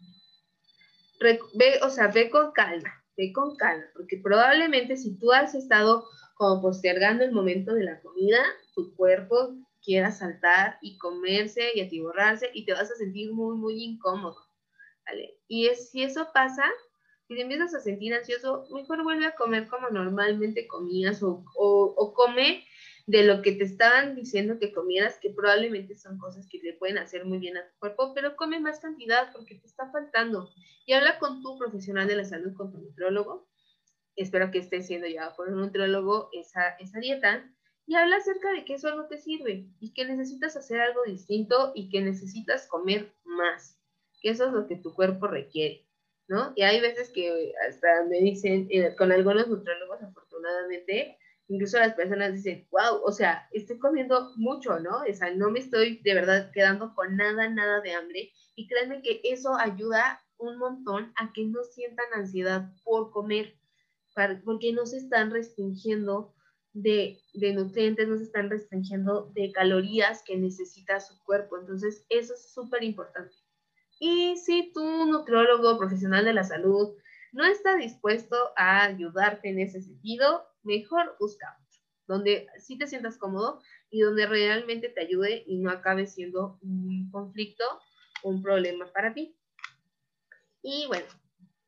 ve, 1.19 1.79
o 1.83 1.89
sea, 1.89 2.07
ve 2.07 2.29
con 2.29 2.51
calma, 2.51 3.03
ve 3.17 3.33
con 3.33 3.57
calma, 3.57 3.85
porque 3.93 4.19
probablemente 4.23 4.95
si 4.95 5.17
tú 5.17 5.31
has 5.31 5.55
estado 5.55 6.05
como 6.35 6.61
postergando 6.61 7.23
el 7.23 7.31
momento 7.31 7.73
de 7.73 7.83
la 7.83 7.99
comida, 8.01 8.39
tu 8.73 8.95
cuerpo 8.95 9.55
quiera 9.87 10.11
saltar 10.11 10.77
y 10.81 10.97
comerse 10.97 11.71
y 11.73 11.79
atiborrarse 11.79 12.51
y 12.53 12.65
te 12.65 12.73
vas 12.73 12.91
a 12.91 12.95
sentir 12.95 13.31
muy, 13.31 13.55
muy 13.55 13.81
incómodo. 13.81 14.35
¿vale? 15.05 15.39
Y 15.47 15.67
es, 15.67 15.91
si 15.91 16.03
eso 16.03 16.27
pasa, 16.33 16.65
si 17.25 17.35
te 17.35 17.43
empiezas 17.43 17.73
a 17.73 17.79
sentir 17.79 18.13
ansioso, 18.13 18.67
mejor 18.73 19.01
vuelve 19.03 19.25
a 19.25 19.35
comer 19.35 19.69
como 19.69 19.89
normalmente 19.89 20.67
comías 20.67 21.23
o, 21.23 21.45
o, 21.55 22.13
come 22.13 22.65
de 23.05 23.23
lo 23.23 23.41
que 23.41 23.53
te 23.53 23.63
estaban 23.63 24.13
diciendo 24.13 24.59
que 24.59 24.73
comieras, 24.73 25.19
que 25.21 25.29
probablemente 25.29 25.95
son 25.95 26.17
cosas 26.17 26.49
que 26.51 26.59
te 26.59 26.73
pueden 26.73 26.97
hacer 26.97 27.23
muy 27.23 27.37
bien 27.37 27.55
a 27.55 27.65
tu 27.65 27.79
cuerpo, 27.79 28.13
pero 28.13 28.35
come 28.35 28.59
más 28.59 28.81
cantidad 28.81 29.31
porque 29.31 29.55
te 29.55 29.67
está 29.67 29.89
faltando. 29.89 30.49
Y 30.85 30.91
habla 30.91 31.17
con 31.17 31.41
tu 31.41 31.57
profesional 31.57 32.09
de 32.09 32.17
la 32.17 32.25
salud, 32.25 32.53
con 32.57 32.73
tu 32.73 32.79
nutrólogo. 32.79 33.47
Espero 34.17 34.51
que 34.51 34.59
esté 34.59 34.83
siendo 34.83 35.07
llevado 35.07 35.33
por 35.37 35.47
un 35.47 35.61
nutrólogo 35.61 36.27
esa, 36.33 36.71
esa 36.71 36.99
dieta 36.99 37.49
y 37.87 37.95
habla 37.95 38.17
acerca 38.17 38.51
de 38.51 38.65
que 38.65 38.75
eso 38.75 38.93
no 38.95 39.07
te 39.07 39.17
sirve 39.17 39.65
y 39.79 39.93
que 39.93 40.05
necesitas 40.05 40.57
hacer 40.57 40.81
algo 40.81 41.03
distinto 41.05 41.71
y 41.73 41.89
que 41.89 42.01
necesitas 42.01 42.67
comer 42.67 43.13
más, 43.23 43.79
que 44.21 44.29
eso 44.29 44.47
es 44.47 44.51
lo 44.51 44.67
que 44.67 44.75
tu 44.75 44.93
cuerpo 44.93 45.27
requiere, 45.27 45.87
¿no? 46.27 46.51
Y 46.57 46.63
hay 46.63 46.81
veces 46.81 47.09
que 47.09 47.53
hasta 47.67 48.03
me 48.09 48.19
dicen, 48.19 48.67
eh, 48.69 48.93
con 48.97 49.13
algunos 49.13 49.47
nutriólogos 49.47 50.03
afortunadamente, 50.03 51.17
incluso 51.47 51.79
las 51.79 51.93
personas 51.93 52.33
dicen, 52.33 52.67
wow, 52.71 53.01
o 53.05 53.11
sea, 53.13 53.47
estoy 53.53 53.79
comiendo 53.79 54.33
mucho, 54.35 54.77
¿no? 54.81 55.03
O 55.09 55.13
sea, 55.13 55.33
no 55.33 55.49
me 55.49 55.59
estoy 55.59 56.01
de 56.03 56.13
verdad 56.13 56.51
quedando 56.53 56.93
con 56.93 57.15
nada, 57.15 57.49
nada 57.49 57.79
de 57.79 57.93
hambre. 57.93 58.33
Y 58.55 58.67
créanme 58.67 59.01
que 59.01 59.21
eso 59.23 59.55
ayuda 59.55 60.21
un 60.37 60.57
montón 60.57 61.13
a 61.15 61.31
que 61.31 61.45
no 61.45 61.63
sientan 61.63 62.05
ansiedad 62.13 62.69
por 62.83 63.11
comer, 63.11 63.55
porque 64.43 64.73
no 64.73 64.85
se 64.85 64.97
están 64.97 65.31
restringiendo 65.31 66.33
de, 66.81 67.19
nutrientes, 67.53 68.07
no 68.07 68.17
se 68.17 68.23
están 68.23 68.49
restringiendo 68.49 69.31
de 69.33 69.51
calorías 69.51 70.23
que 70.23 70.37
necesita 70.37 70.99
su 70.99 71.17
cuerpo. 71.23 71.57
Entonces, 71.57 72.05
eso 72.09 72.33
es 72.33 72.53
súper 72.53 72.83
importante. 72.83 73.35
Y 73.99 74.37
si 74.37 74.71
tu 74.73 75.05
nutriólogo 75.05 75.77
profesional 75.77 76.25
de 76.25 76.33
la 76.33 76.43
salud 76.43 76.95
no 77.31 77.45
está 77.45 77.75
dispuesto 77.75 78.35
a 78.55 78.83
ayudarte 78.83 79.49
en 79.49 79.59
ese 79.59 79.81
sentido, 79.81 80.45
mejor 80.63 81.15
busca 81.19 81.57
donde 82.07 82.47
sí 82.57 82.77
te 82.77 82.87
sientas 82.87 83.17
cómodo 83.17 83.61
y 83.89 84.01
donde 84.01 84.27
realmente 84.27 84.87
te 84.87 85.01
ayude 85.01 85.43
y 85.45 85.57
no 85.57 85.69
acabe 85.71 86.07
siendo 86.07 86.57
un 86.61 87.09
conflicto, 87.11 87.65
un 88.23 88.41
problema 88.41 88.91
para 88.93 89.13
ti. 89.13 89.35
Y 90.61 90.85
bueno, 90.87 91.05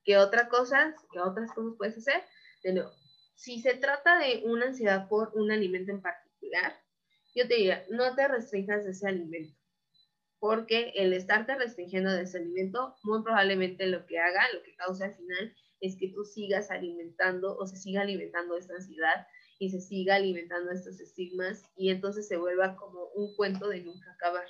¿qué 0.06 0.18
otra 0.18 0.48
cosa, 0.48 0.96
qué 1.12 1.20
otras 1.20 1.52
cosas 1.52 1.74
puedes 1.78 1.98
hacer? 1.98 2.24
De 2.64 2.74
nuevo, 2.74 2.92
si 3.40 3.62
se 3.62 3.74
trata 3.76 4.20
de 4.20 4.42
una 4.44 4.66
ansiedad 4.66 5.08
por 5.08 5.32
un 5.34 5.50
alimento 5.50 5.92
en 5.92 6.02
particular, 6.02 6.74
yo 7.34 7.48
te 7.48 7.56
diría, 7.56 7.86
no 7.90 8.14
te 8.14 8.28
restringas 8.28 8.84
de 8.84 8.92
ese 8.92 9.08
alimento, 9.08 9.58
porque 10.40 10.92
el 10.96 11.14
estarte 11.14 11.56
restringiendo 11.56 12.12
de 12.12 12.24
ese 12.24 12.40
alimento, 12.40 12.98
muy 13.02 13.24
probablemente 13.24 13.88
lo 13.88 14.06
que 14.06 14.20
haga, 14.20 14.42
lo 14.54 14.62
que 14.62 14.76
causa 14.76 15.06
al 15.06 15.16
final, 15.16 15.56
es 15.80 15.96
que 15.96 16.10
tú 16.10 16.26
sigas 16.26 16.70
alimentando 16.70 17.56
o 17.58 17.66
se 17.66 17.78
siga 17.78 18.02
alimentando 18.02 18.58
esta 18.58 18.74
ansiedad 18.74 19.26
y 19.58 19.70
se 19.70 19.80
siga 19.80 20.16
alimentando 20.16 20.72
estos 20.72 21.00
estigmas 21.00 21.64
y 21.78 21.92
entonces 21.92 22.28
se 22.28 22.36
vuelva 22.36 22.76
como 22.76 23.06
un 23.16 23.34
cuento 23.38 23.70
de 23.70 23.80
nunca 23.80 24.12
acabar. 24.12 24.48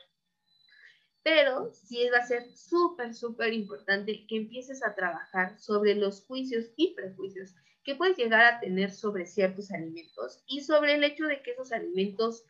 Pero 1.21 1.71
sí 1.75 2.10
va 2.12 2.17
a 2.17 2.25
ser 2.25 2.49
súper, 2.56 3.13
súper 3.13 3.54
importante 3.54 4.25
que 4.28 4.38
empieces 4.38 4.84
a 4.84 4.95
trabajar 4.95 5.60
sobre 5.60 5.93
los 5.93 6.25
juicios 6.25 6.71
y 6.75 6.95
prejuicios 6.95 7.54
que 7.83 7.95
puedes 7.95 8.17
llegar 8.17 8.45
a 8.45 8.59
tener 8.59 8.91
sobre 8.91 9.25
ciertos 9.25 9.71
alimentos 9.71 10.43
y 10.47 10.61
sobre 10.61 10.95
el 10.95 11.03
hecho 11.03 11.25
de 11.25 11.41
que 11.41 11.51
esos 11.51 11.71
alimentos 11.71 12.43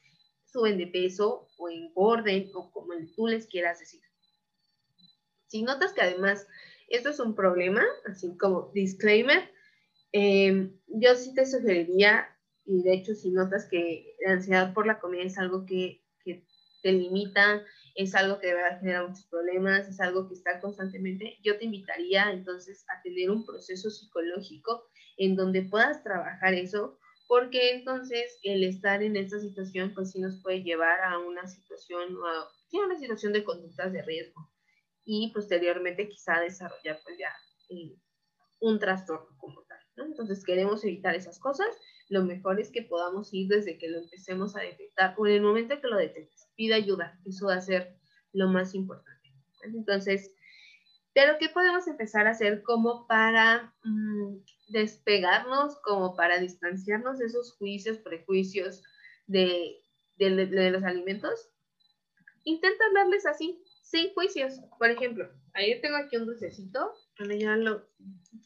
suben 0.46 0.78
de 0.78 0.88
peso 0.88 1.48
o 1.58 1.70
engorden 1.70 2.50
o 2.54 2.72
como 2.72 2.94
tú 3.16 3.28
les 3.28 3.48
quieras 3.48 3.80
decir. 3.80 4.02
Si 5.48 5.64
notas 5.64 5.94
que 5.94 6.02
además 6.02 6.48
esto 6.90 7.10
es 7.10 7.20
un 7.20 7.36
problema, 7.36 7.84
así 8.06 8.36
como 8.38 8.72
disclaimer, 8.74 9.52
em, 10.12 10.76
yo 10.88 11.16
sí 11.16 11.34
te 11.34 11.46
sugeriría, 11.46 12.28
y 12.66 12.82
de 12.84 12.94
hecho 12.94 13.14
si 13.14 13.32
notas 13.32 13.68
que 13.70 14.16
la 14.26 14.34
ansiedad 14.34 14.74
por 14.74 14.88
la 14.88 15.00
comida 15.00 15.24
es 15.24 15.38
algo 15.38 15.66
que, 15.66 16.04
que 16.24 16.46
te 16.82 16.92
limita, 16.92 17.64
es 17.96 18.16
algo 18.16 18.40
que 18.40 18.54
va 18.54 18.68
a 18.68 18.80
generar 18.80 19.08
muchos 19.08 19.26
problemas, 19.26 19.88
es 19.88 20.00
algo 20.00 20.28
que 20.28 20.34
está 20.34 20.60
constantemente, 20.60 21.38
yo 21.44 21.58
te 21.58 21.66
invitaría 21.66 22.32
entonces 22.32 22.86
a 22.90 23.02
tener 23.02 23.30
un 23.30 23.46
proceso 23.46 23.90
psicológico 23.90 24.88
en 25.20 25.36
donde 25.36 25.64
puedas 25.64 26.02
trabajar 26.02 26.54
eso, 26.54 26.98
porque 27.28 27.72
entonces 27.76 28.40
el 28.42 28.64
estar 28.64 29.04
en 29.04 29.16
esta 29.18 29.40
situación 29.40 29.94
pues 29.94 30.12
sí 30.12 30.20
nos 30.20 30.42
puede 30.42 30.64
llevar 30.64 31.02
a 31.02 31.20
una 31.20 31.46
situación, 31.46 32.18
a, 32.26 32.48
una 32.72 32.98
situación 32.98 33.34
de 33.34 33.44
conductas 33.44 33.92
de 33.92 34.02
riesgo 34.02 34.50
y 35.06 35.32
posteriormente 35.34 36.08
quizá 36.08 36.40
desarrollar 36.40 37.00
pues 37.04 37.18
ya 37.20 37.32
eh, 37.70 37.96
un 38.62 38.80
trastorno 38.80 39.28
como 39.38 39.62
tal. 39.64 39.80
¿no? 39.98 40.06
Entonces 40.06 40.44
queremos 40.44 40.84
evitar 40.86 41.14
esas 41.16 41.38
cosas. 41.38 41.68
Lo 42.08 42.24
mejor 42.24 42.60
es 42.60 42.72
que 42.72 42.84
podamos 42.84 43.34
ir 43.34 43.50
desde 43.50 43.78
que 43.78 43.90
lo 43.90 44.00
empecemos 44.00 44.56
a 44.56 44.62
detectar 44.62 45.16
o 45.18 45.28
en 45.28 45.34
el 45.34 45.42
momento 45.42 45.80
que 45.82 45.88
lo 45.88 45.98
detectes. 45.98 46.50
Pida 46.56 46.78
ayuda. 46.78 47.20
Eso 47.26 47.48
va 47.48 47.56
a 47.56 47.62
ser 47.62 48.00
lo 48.32 48.48
más 48.48 48.74
importante. 48.74 49.34
Entonces, 49.64 50.34
pero 51.14 51.34
¿qué 51.40 51.50
podemos 51.50 51.88
empezar 51.88 52.28
a 52.28 52.32
hacer 52.32 52.64
como 52.64 53.06
para 53.08 53.74
mm, 53.84 54.38
despegarnos, 54.72 55.78
como 55.82 56.16
para 56.16 56.40
distanciarnos 56.40 57.20
de 57.20 57.26
esos 57.26 57.54
juicios, 57.58 57.98
prejuicios 58.00 58.84
de, 59.28 59.82
los 60.18 60.84
alimentos? 60.84 61.50
Intenta 62.44 62.86
hablarles 62.86 63.26
así, 63.26 63.64
sin 63.84 64.14
juicios. 64.14 64.60
Por 64.78 64.90
ejemplo, 64.92 65.30
ahí 65.54 65.80
tengo 65.82 65.98
aquí 65.98 66.18
un 66.18 66.26
dulcecito, 66.26 66.94
donde 67.18 67.40
ya 67.40 67.56
lo, 67.56 67.88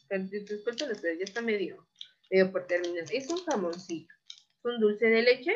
pero 0.09 0.23
ya 0.25 1.23
está 1.23 1.41
medio, 1.41 1.87
medio 2.29 2.51
por 2.51 2.67
terminar. 2.67 3.05
Es 3.11 3.29
un 3.29 3.43
jamoncito, 3.45 4.13
es 4.27 4.65
un 4.65 4.79
dulce 4.79 5.05
de 5.07 5.21
leche, 5.21 5.53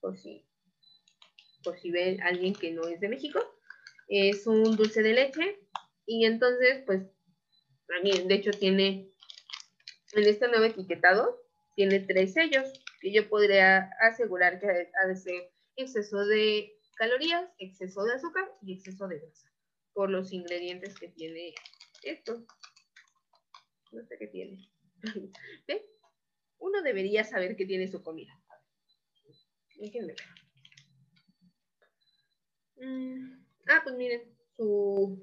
por 0.00 0.16
si, 0.18 1.90
ven 1.90 2.22
alguien 2.22 2.54
que 2.54 2.70
no 2.72 2.86
es 2.86 3.00
de 3.00 3.08
México 3.08 3.40
es 4.08 4.46
un 4.46 4.76
dulce 4.76 5.02
de 5.02 5.12
leche 5.12 5.60
y 6.06 6.24
entonces 6.24 6.82
pues 6.86 7.02
también 7.86 8.26
de 8.26 8.34
hecho 8.34 8.50
tiene 8.50 9.07
en 10.12 10.24
este 10.24 10.48
nuevo 10.48 10.64
etiquetado 10.64 11.38
tiene 11.74 12.00
tres 12.00 12.32
sellos 12.32 12.72
que 13.00 13.12
yo 13.12 13.28
podría 13.28 13.90
asegurar 14.00 14.58
que 14.58 14.66
ha 14.66 15.06
de 15.06 15.16
ser 15.16 15.52
exceso 15.76 16.26
de 16.26 16.76
calorías, 16.96 17.48
exceso 17.58 18.04
de 18.04 18.14
azúcar 18.14 18.50
y 18.62 18.74
exceso 18.74 19.06
de 19.06 19.20
grasa 19.20 19.52
por 19.92 20.10
los 20.10 20.32
ingredientes 20.32 20.98
que 20.98 21.08
tiene 21.08 21.54
esto. 22.02 22.44
No 23.92 24.02
sé 24.04 24.16
qué 24.18 24.26
tiene. 24.28 24.70
¿Ve? 25.66 25.86
Uno 26.58 26.82
debería 26.82 27.24
saber 27.24 27.56
qué 27.56 27.66
tiene 27.66 27.88
su 27.88 28.02
comida. 28.02 28.32
Déjenme 29.76 30.14
ver. 30.14 30.16
Mm. 32.86 33.44
Ah, 33.68 33.80
pues 33.84 33.96
miren, 33.96 34.22
su, 34.56 35.22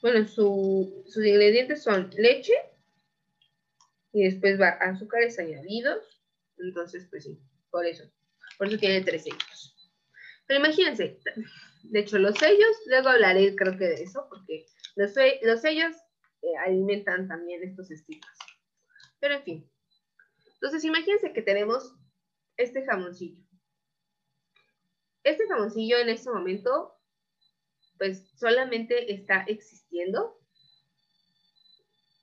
bueno, 0.00 0.26
sus 0.26 1.16
ingredientes 1.16 1.82
son 1.82 2.10
leche 2.16 2.54
y 4.12 4.24
después 4.24 4.60
va 4.60 4.68
azúcares 4.68 5.38
añadidos. 5.38 6.22
Entonces, 6.58 7.06
pues 7.10 7.24
sí, 7.24 7.40
por 7.70 7.86
eso. 7.86 8.04
Por 8.56 8.68
eso 8.68 8.78
tiene 8.78 9.02
tres 9.02 9.24
sellos. 9.24 9.92
Pero 10.46 10.60
imagínense, 10.60 11.20
de 11.82 12.00
hecho 12.00 12.18
los 12.18 12.36
sellos, 12.38 12.76
luego 12.86 13.10
hablaré 13.10 13.54
creo 13.54 13.76
que 13.76 13.84
de 13.84 14.02
eso, 14.02 14.26
porque 14.28 14.66
los, 14.96 15.12
los 15.42 15.60
sellos 15.60 15.94
eh, 16.42 16.56
alimentan 16.66 17.28
también 17.28 17.62
estos 17.62 17.90
estigmas. 17.90 18.36
Pero 19.20 19.34
en 19.34 19.42
fin. 19.42 19.70
Entonces 20.54 20.84
imagínense 20.84 21.32
que 21.32 21.42
tenemos 21.42 21.94
este 22.56 22.84
jamoncillo. 22.84 23.40
Este 25.22 25.46
jamoncillo 25.46 25.98
en 25.98 26.08
este 26.08 26.30
momento 26.30 26.98
pues 27.98 28.30
solamente 28.36 29.12
está 29.12 29.44
existiendo, 29.48 30.40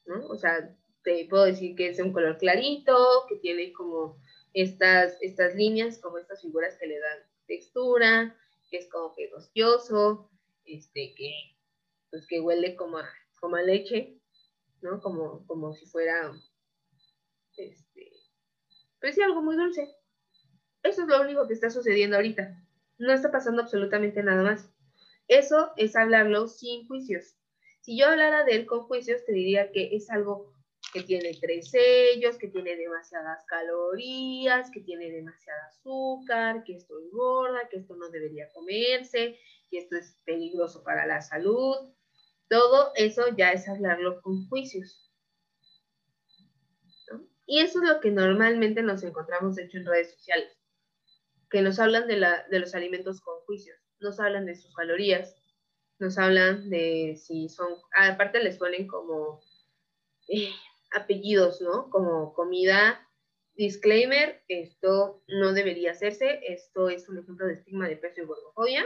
¿no? 0.06 0.26
O 0.28 0.38
sea, 0.38 0.74
te 1.06 1.26
puedo 1.30 1.46
decir 1.46 1.76
que 1.76 1.90
es 1.90 2.00
un 2.00 2.12
color 2.12 2.38
clarito, 2.38 3.26
que 3.30 3.36
tiene 3.36 3.72
como 3.72 4.20
estas, 4.54 5.18
estas 5.22 5.56
líneas, 5.56 6.00
como 6.00 6.18
estas 6.18 6.42
figuras 6.42 6.76
que 6.78 6.88
le 6.88 7.00
dan 7.00 7.20
textura, 7.46 8.36
que 8.70 8.78
es 8.78 8.90
como 8.90 9.14
pegostioso, 9.16 10.32
este, 10.66 11.14
que, 11.16 11.32
pues 12.10 12.26
que 12.28 12.42
huele 12.42 12.76
como 12.76 12.98
a, 12.98 13.08
como 13.40 13.56
a 13.56 13.62
leche, 13.62 14.20
¿no? 14.82 15.00
Como, 15.00 15.46
como 15.46 15.74
si 15.74 15.86
fuera, 15.86 16.34
este, 17.56 18.12
pues 19.00 19.14
sí, 19.14 19.22
algo 19.22 19.44
muy 19.44 19.56
dulce. 19.56 19.88
Eso 20.82 21.04
es 21.04 21.08
lo 21.08 21.22
único 21.22 21.48
que 21.48 21.54
está 21.54 21.70
sucediendo 21.70 22.16
ahorita. 22.16 22.64
No 22.98 23.14
está 23.14 23.32
pasando 23.32 23.62
absolutamente 23.62 24.24
nada 24.24 24.42
más. 24.42 24.72
Eso 25.28 25.72
es 25.78 25.96
hablarlo 25.96 26.48
sin 26.48 26.88
juicios. 26.88 27.38
Si 27.82 27.96
yo 27.96 28.08
hablara 28.08 28.44
de 28.44 28.56
él 28.56 28.66
con 28.66 28.82
juicios, 28.82 29.24
te 29.26 29.34
diría 29.34 29.72
que 29.72 29.96
es 29.96 30.10
algo 30.10 30.55
que 30.96 31.04
tiene 31.04 31.38
tres 31.42 31.72
sellos, 31.72 32.38
que 32.38 32.48
tiene 32.48 32.78
demasiadas 32.78 33.44
calorías, 33.48 34.72
que 34.72 34.80
tiene 34.80 35.12
demasiado 35.12 35.60
azúcar, 35.68 36.64
que 36.64 36.78
esto 36.78 36.98
engorda, 36.98 37.68
que 37.68 37.80
esto 37.80 37.98
no 37.98 38.08
debería 38.10 38.50
comerse, 38.54 39.38
que 39.70 39.80
esto 39.80 39.98
es 39.98 40.18
peligroso 40.24 40.86
para 40.86 41.06
la 41.06 41.22
salud. 41.22 41.76
Todo 42.48 42.94
eso 42.96 43.24
ya 43.36 43.52
es 43.52 43.68
hablarlo 43.68 44.22
con 44.22 44.48
juicios. 44.48 45.12
Y 47.46 47.60
eso 47.60 47.84
es 47.84 47.90
lo 47.90 48.00
que 48.00 48.12
normalmente 48.12 48.82
nos 48.82 49.04
encontramos 49.04 49.58
hecho 49.58 49.78
en 49.78 49.86
redes 49.86 50.14
sociales, 50.14 50.58
que 51.50 51.62
nos 51.62 51.78
hablan 51.78 52.08
de, 52.08 52.26
de 52.50 52.60
los 52.60 52.74
alimentos 52.74 53.20
con 53.20 53.42
juicios, 53.42 53.78
nos 54.00 54.22
hablan 54.22 54.46
de 54.46 54.56
sus 54.56 54.74
calorías, 54.74 55.36
nos 56.00 56.18
hablan 56.18 56.70
de 56.70 57.20
si 57.22 57.50
son, 57.50 57.68
aparte 58.00 58.42
les 58.42 58.58
ponen 58.58 58.88
como 58.88 59.42
eh, 60.30 60.50
apellidos, 60.96 61.62
¿no? 61.62 61.90
Como 61.90 62.34
comida, 62.34 63.08
disclaimer, 63.54 64.44
esto 64.48 65.24
no 65.28 65.54
debería 65.54 65.92
hacerse, 65.92 66.40
esto 66.48 66.90
es 66.90 67.08
un 67.10 67.20
ejemplo 67.20 67.46
de 67.48 67.54
estigma 67.54 67.88
de 67.88 67.98
peso 67.98 68.22
y 68.22 68.26
gordofobia, 68.26 68.86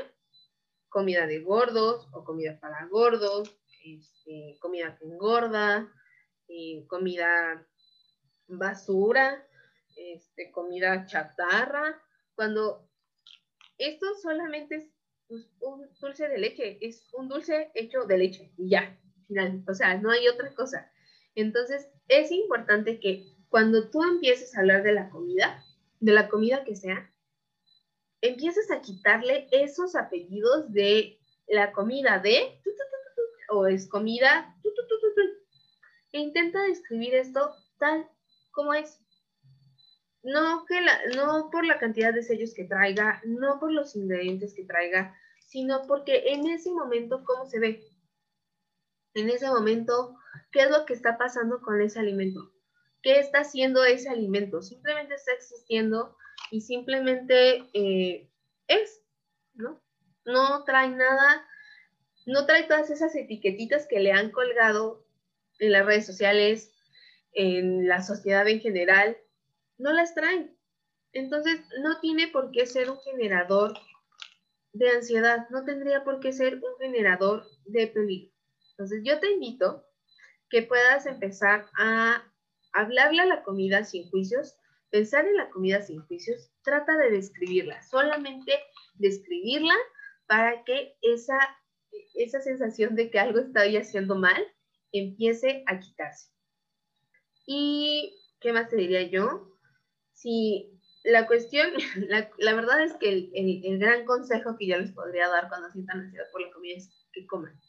comida 0.89 1.27
de 1.27 1.39
gordos 1.39 2.07
o 2.13 2.23
comida 2.23 2.59
para 2.59 2.87
gordos, 2.87 3.55
este, 3.83 4.57
comida 4.59 4.97
que 4.97 5.05
engorda, 5.05 5.91
comida 6.87 7.67
basura, 8.47 9.47
este, 9.95 10.51
comida 10.51 11.05
chatarra, 11.05 12.01
cuando 12.35 12.89
esto 13.77 14.07
solamente 14.21 14.75
es 14.75 15.47
un 15.59 15.87
dulce 15.99 16.27
de 16.27 16.37
leche, 16.39 16.77
es 16.81 17.07
un 17.13 17.29
dulce 17.29 17.71
hecho 17.75 18.05
de 18.05 18.17
leche 18.17 18.51
y 18.57 18.69
ya, 18.69 18.99
final, 19.27 19.63
o 19.67 19.73
sea, 19.73 19.95
no 19.97 20.09
hay 20.11 20.27
otra 20.27 20.53
cosa. 20.55 20.91
Entonces, 21.41 21.87
es 22.07 22.31
importante 22.31 22.99
que 22.99 23.25
cuando 23.49 23.89
tú 23.89 24.03
empieces 24.03 24.55
a 24.55 24.61
hablar 24.61 24.83
de 24.83 24.93
la 24.93 25.09
comida, 25.09 25.63
de 25.99 26.11
la 26.11 26.29
comida 26.29 26.63
que 26.63 26.75
sea, 26.75 27.11
empieces 28.21 28.69
a 28.71 28.81
quitarle 28.81 29.47
esos 29.51 29.95
apellidos 29.95 30.71
de 30.71 31.19
la 31.47 31.71
comida 31.71 32.19
de 32.19 32.61
o 33.49 33.65
es 33.65 33.87
comida 33.87 34.55
e 36.11 36.19
intenta 36.19 36.61
describir 36.63 37.15
esto 37.15 37.55
tal 37.77 38.07
como 38.51 38.73
es. 38.73 38.99
No, 40.21 40.65
que 40.65 40.81
no 41.15 41.49
por 41.49 41.65
la 41.65 41.79
cantidad 41.79 42.13
de 42.13 42.23
sellos 42.23 42.53
que 42.53 42.65
traiga, 42.65 43.21
no 43.25 43.59
por 43.59 43.71
los 43.71 43.95
ingredientes 43.95 44.53
que 44.53 44.65
traiga, 44.65 45.15
sino 45.47 45.87
porque 45.87 46.33
en 46.33 46.47
ese 46.47 46.71
momento, 46.71 47.23
¿cómo 47.23 47.45
se 47.45 47.59
ve? 47.59 47.83
En 49.13 49.29
ese 49.29 49.47
momento, 49.47 50.18
¿qué 50.51 50.61
es 50.61 50.71
lo 50.71 50.85
que 50.85 50.93
está 50.93 51.17
pasando 51.17 51.61
con 51.61 51.81
ese 51.81 51.99
alimento? 51.99 52.51
¿Qué 53.01 53.19
está 53.19 53.39
haciendo 53.39 53.83
ese 53.85 54.09
alimento? 54.09 54.61
Simplemente 54.61 55.15
está 55.15 55.31
existiendo 55.33 56.15
y 56.51 56.61
simplemente 56.61 57.65
eh, 57.73 58.29
es, 58.67 59.01
¿no? 59.53 59.81
No 60.25 60.63
trae 60.63 60.89
nada, 60.89 61.47
no 62.25 62.45
trae 62.45 62.63
todas 62.63 62.89
esas 62.89 63.15
etiquetitas 63.15 63.87
que 63.87 63.99
le 63.99 64.11
han 64.11 64.31
colgado 64.31 65.05
en 65.59 65.71
las 65.71 65.85
redes 65.85 66.05
sociales, 66.05 66.73
en 67.33 67.87
la 67.87 68.01
sociedad 68.01 68.47
en 68.47 68.59
general, 68.59 69.17
no 69.77 69.93
las 69.93 70.13
traen. 70.13 70.55
Entonces, 71.13 71.61
no 71.81 71.99
tiene 71.99 72.27
por 72.27 72.51
qué 72.51 72.65
ser 72.65 72.89
un 72.89 72.99
generador 72.99 73.73
de 74.73 74.89
ansiedad, 74.89 75.47
no 75.49 75.65
tendría 75.65 76.03
por 76.03 76.19
qué 76.19 76.31
ser 76.31 76.55
un 76.55 76.77
generador 76.79 77.45
de 77.65 77.87
peligro. 77.87 78.31
Entonces, 78.71 79.01
yo 79.03 79.19
te 79.19 79.31
invito 79.31 79.88
que 80.49 80.63
puedas 80.63 81.05
empezar 81.05 81.67
a 81.77 82.23
hablarle 82.73 83.21
a 83.21 83.25
la 83.25 83.43
comida 83.43 83.83
sin 83.83 84.09
juicios, 84.09 84.55
pensar 84.89 85.25
en 85.25 85.37
la 85.37 85.49
comida 85.49 85.81
sin 85.81 86.01
juicios, 86.01 86.51
trata 86.63 86.97
de 86.97 87.11
describirla, 87.11 87.81
solamente 87.83 88.53
describirla 88.95 89.75
para 90.27 90.63
que 90.63 90.95
esa, 91.01 91.37
esa 92.15 92.41
sensación 92.41 92.95
de 92.95 93.09
que 93.09 93.19
algo 93.19 93.39
está 93.39 93.61
haciendo 93.61 94.15
mal 94.15 94.43
empiece 94.91 95.63
a 95.67 95.79
quitarse. 95.79 96.31
¿Y 97.45 98.15
qué 98.39 98.53
más 98.53 98.69
te 98.69 98.75
diría 98.75 99.03
yo? 99.03 99.55
Si 100.13 100.79
la 101.03 101.27
cuestión, 101.27 101.71
la, 102.07 102.53
verdad 102.53 102.83
es 102.83 102.93
que 102.95 103.29
el, 103.33 103.79
gran 103.79 104.05
consejo 104.05 104.55
que 104.57 104.67
yo 104.67 104.77
les 104.77 104.91
podría 104.91 105.27
dar 105.29 105.49
cuando 105.49 105.69
sientan 105.71 106.01
ansiedad 106.01 106.25
por 106.31 106.41
la 106.41 106.51
comida 106.51 106.75
es 106.77 106.89
que 107.11 107.25
coman, 107.25 107.59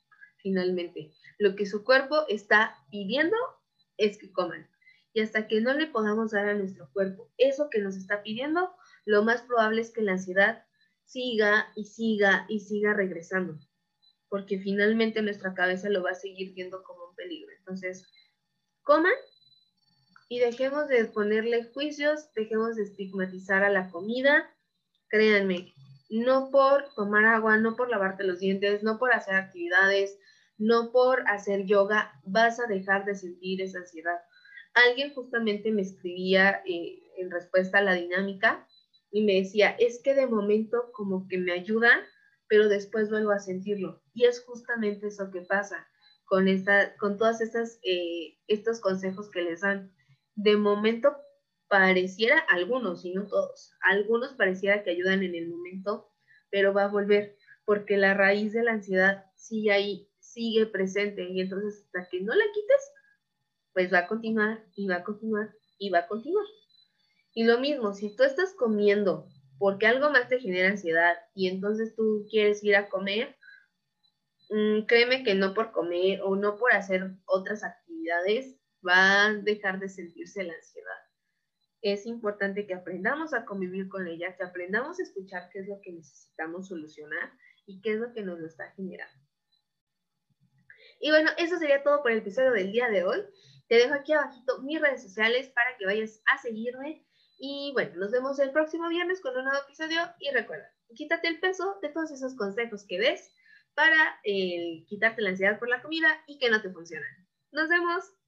finalmente. 0.42 1.12
Lo 1.38 1.56
que 1.56 1.66
su 1.66 1.84
cuerpo 1.84 2.24
está 2.28 2.76
pidiendo 2.90 3.36
es 3.96 4.18
que 4.18 4.32
coman. 4.32 4.68
Y 5.12 5.20
hasta 5.20 5.48
que 5.48 5.60
no 5.60 5.74
le 5.74 5.86
podamos 5.86 6.30
dar 6.30 6.48
a 6.48 6.54
nuestro 6.54 6.90
cuerpo 6.92 7.30
eso 7.36 7.68
que 7.70 7.80
nos 7.80 7.96
está 7.96 8.22
pidiendo, 8.22 8.70
lo 9.04 9.24
más 9.24 9.42
probable 9.42 9.80
es 9.80 9.90
que 9.90 10.02
la 10.02 10.12
ansiedad 10.12 10.64
siga 11.04 11.72
y 11.74 11.84
siga 11.84 12.46
y 12.48 12.60
siga 12.60 12.94
regresando. 12.94 13.58
Porque 14.28 14.60
finalmente 14.60 15.22
nuestra 15.22 15.54
cabeza 15.54 15.88
lo 15.88 16.02
va 16.02 16.10
a 16.10 16.14
seguir 16.14 16.54
viendo 16.54 16.82
como 16.84 17.08
un 17.08 17.16
peligro. 17.16 17.50
Entonces, 17.58 18.06
coman 18.82 19.12
y 20.28 20.38
dejemos 20.38 20.86
de 20.88 21.06
ponerle 21.06 21.64
juicios, 21.64 22.32
dejemos 22.34 22.76
de 22.76 22.84
estigmatizar 22.84 23.64
a 23.64 23.70
la 23.70 23.90
comida. 23.90 24.48
Créanme, 25.08 25.74
no 26.10 26.50
por 26.50 26.92
tomar 26.94 27.24
agua, 27.24 27.56
no 27.56 27.76
por 27.76 27.88
lavarte 27.88 28.24
los 28.24 28.40
dientes, 28.40 28.82
no 28.82 28.98
por 28.98 29.12
hacer 29.12 29.34
actividades, 29.36 30.18
no 30.58 30.90
por 30.92 31.22
hacer 31.28 31.64
yoga, 31.64 32.12
vas 32.24 32.60
a 32.60 32.66
dejar 32.66 33.04
de 33.04 33.14
sentir 33.14 33.62
esa 33.62 33.78
ansiedad. 33.78 34.18
Alguien 34.74 35.14
justamente 35.14 35.70
me 35.70 35.82
escribía 35.82 36.62
eh, 36.66 37.02
en 37.16 37.30
respuesta 37.30 37.78
a 37.78 37.82
la 37.82 37.94
dinámica 37.94 38.66
y 39.10 39.24
me 39.24 39.34
decía, 39.34 39.70
es 39.78 40.02
que 40.02 40.14
de 40.14 40.26
momento 40.26 40.90
como 40.92 41.26
que 41.28 41.38
me 41.38 41.52
ayuda, 41.52 41.90
pero 42.48 42.68
después 42.68 43.08
vuelvo 43.08 43.30
a 43.30 43.38
sentirlo. 43.38 44.02
Y 44.12 44.26
es 44.26 44.44
justamente 44.44 45.06
eso 45.06 45.30
que 45.30 45.42
pasa 45.42 45.88
con, 46.24 46.48
esta, 46.48 46.96
con 46.96 47.18
estas, 47.40 47.78
eh, 47.82 48.38
estos 48.46 48.80
consejos 48.80 49.30
que 49.30 49.42
les 49.42 49.60
dan 49.60 49.92
de 50.34 50.56
momento 50.56 51.16
pareciera, 51.70 52.36
algunos, 52.48 53.04
y 53.04 53.14
no 53.14 53.28
todos, 53.28 53.72
algunos 53.80 54.34
pareciera 54.34 54.82
que 54.82 54.90
ayudan 54.90 55.22
en 55.22 55.36
el 55.36 55.48
momento, 55.48 56.10
pero 56.50 56.74
va 56.74 56.84
a 56.84 56.88
volver, 56.88 57.36
porque 57.64 57.96
la 57.96 58.12
raíz 58.12 58.52
de 58.52 58.64
la 58.64 58.72
ansiedad 58.72 59.24
sigue 59.36 59.70
ahí, 59.70 60.08
sigue 60.18 60.66
presente, 60.66 61.28
y 61.30 61.40
entonces 61.40 61.84
hasta 61.86 62.08
que 62.10 62.20
no 62.22 62.34
la 62.34 62.44
quites, 62.52 62.92
pues 63.72 63.92
va 63.92 64.00
a 64.00 64.08
continuar 64.08 64.64
y 64.74 64.88
va 64.88 64.96
a 64.96 65.04
continuar 65.04 65.54
y 65.78 65.90
va 65.90 66.00
a 66.00 66.08
continuar. 66.08 66.44
Y 67.34 67.44
lo 67.44 67.60
mismo, 67.60 67.94
si 67.94 68.16
tú 68.16 68.24
estás 68.24 68.52
comiendo 68.54 69.28
porque 69.60 69.86
algo 69.86 70.10
más 70.10 70.26
te 70.26 70.40
genera 70.40 70.70
ansiedad 70.70 71.14
y 71.34 71.48
entonces 71.48 71.94
tú 71.94 72.26
quieres 72.28 72.64
ir 72.64 72.74
a 72.74 72.88
comer, 72.88 73.36
mm, 74.48 74.86
créeme 74.86 75.22
que 75.22 75.36
no 75.36 75.54
por 75.54 75.70
comer 75.70 76.20
o 76.24 76.34
no 76.34 76.56
por 76.56 76.72
hacer 76.72 77.12
otras 77.26 77.62
actividades 77.62 78.56
va 78.84 79.26
a 79.26 79.34
dejar 79.34 79.78
de 79.78 79.88
sentirse 79.88 80.42
la 80.42 80.54
ansiedad. 80.54 81.09
Es 81.82 82.06
importante 82.06 82.66
que 82.66 82.74
aprendamos 82.74 83.32
a 83.32 83.44
convivir 83.44 83.88
con 83.88 84.06
ella, 84.06 84.36
que 84.36 84.44
aprendamos 84.44 84.98
a 84.98 85.02
escuchar 85.02 85.48
qué 85.50 85.60
es 85.60 85.68
lo 85.68 85.80
que 85.80 85.92
necesitamos 85.92 86.68
solucionar 86.68 87.32
y 87.66 87.80
qué 87.80 87.94
es 87.94 88.00
lo 88.00 88.12
que 88.12 88.22
nos 88.22 88.38
lo 88.38 88.46
está 88.46 88.70
generando. 88.72 89.18
Y 91.00 91.10
bueno, 91.10 91.30
eso 91.38 91.58
sería 91.58 91.82
todo 91.82 92.02
por 92.02 92.12
el 92.12 92.18
episodio 92.18 92.52
del 92.52 92.72
día 92.72 92.88
de 92.88 93.04
hoy. 93.04 93.24
Te 93.68 93.76
dejo 93.76 93.94
aquí 93.94 94.12
abajito 94.12 94.60
mis 94.62 94.80
redes 94.80 95.02
sociales 95.02 95.48
para 95.50 95.76
que 95.78 95.86
vayas 95.86 96.20
a 96.26 96.36
seguirme. 96.38 97.06
Y 97.38 97.70
bueno, 97.72 97.96
nos 97.96 98.10
vemos 98.10 98.38
el 98.38 98.52
próximo 98.52 98.88
viernes 98.88 99.22
con 99.22 99.34
un 99.34 99.44
nuevo 99.44 99.60
episodio. 99.62 100.00
Y 100.18 100.30
recuerda, 100.30 100.70
quítate 100.94 101.28
el 101.28 101.40
peso 101.40 101.78
de 101.80 101.88
todos 101.88 102.10
esos 102.10 102.36
consejos 102.36 102.84
que 102.86 102.98
ves 102.98 103.32
para 103.74 104.20
eh, 104.24 104.84
quitarte 104.88 105.22
la 105.22 105.30
ansiedad 105.30 105.58
por 105.58 105.70
la 105.70 105.80
comida 105.80 106.22
y 106.26 106.38
que 106.38 106.50
no 106.50 106.60
te 106.60 106.70
funcionan. 106.70 107.08
Nos 107.52 107.68
vemos. 107.68 108.19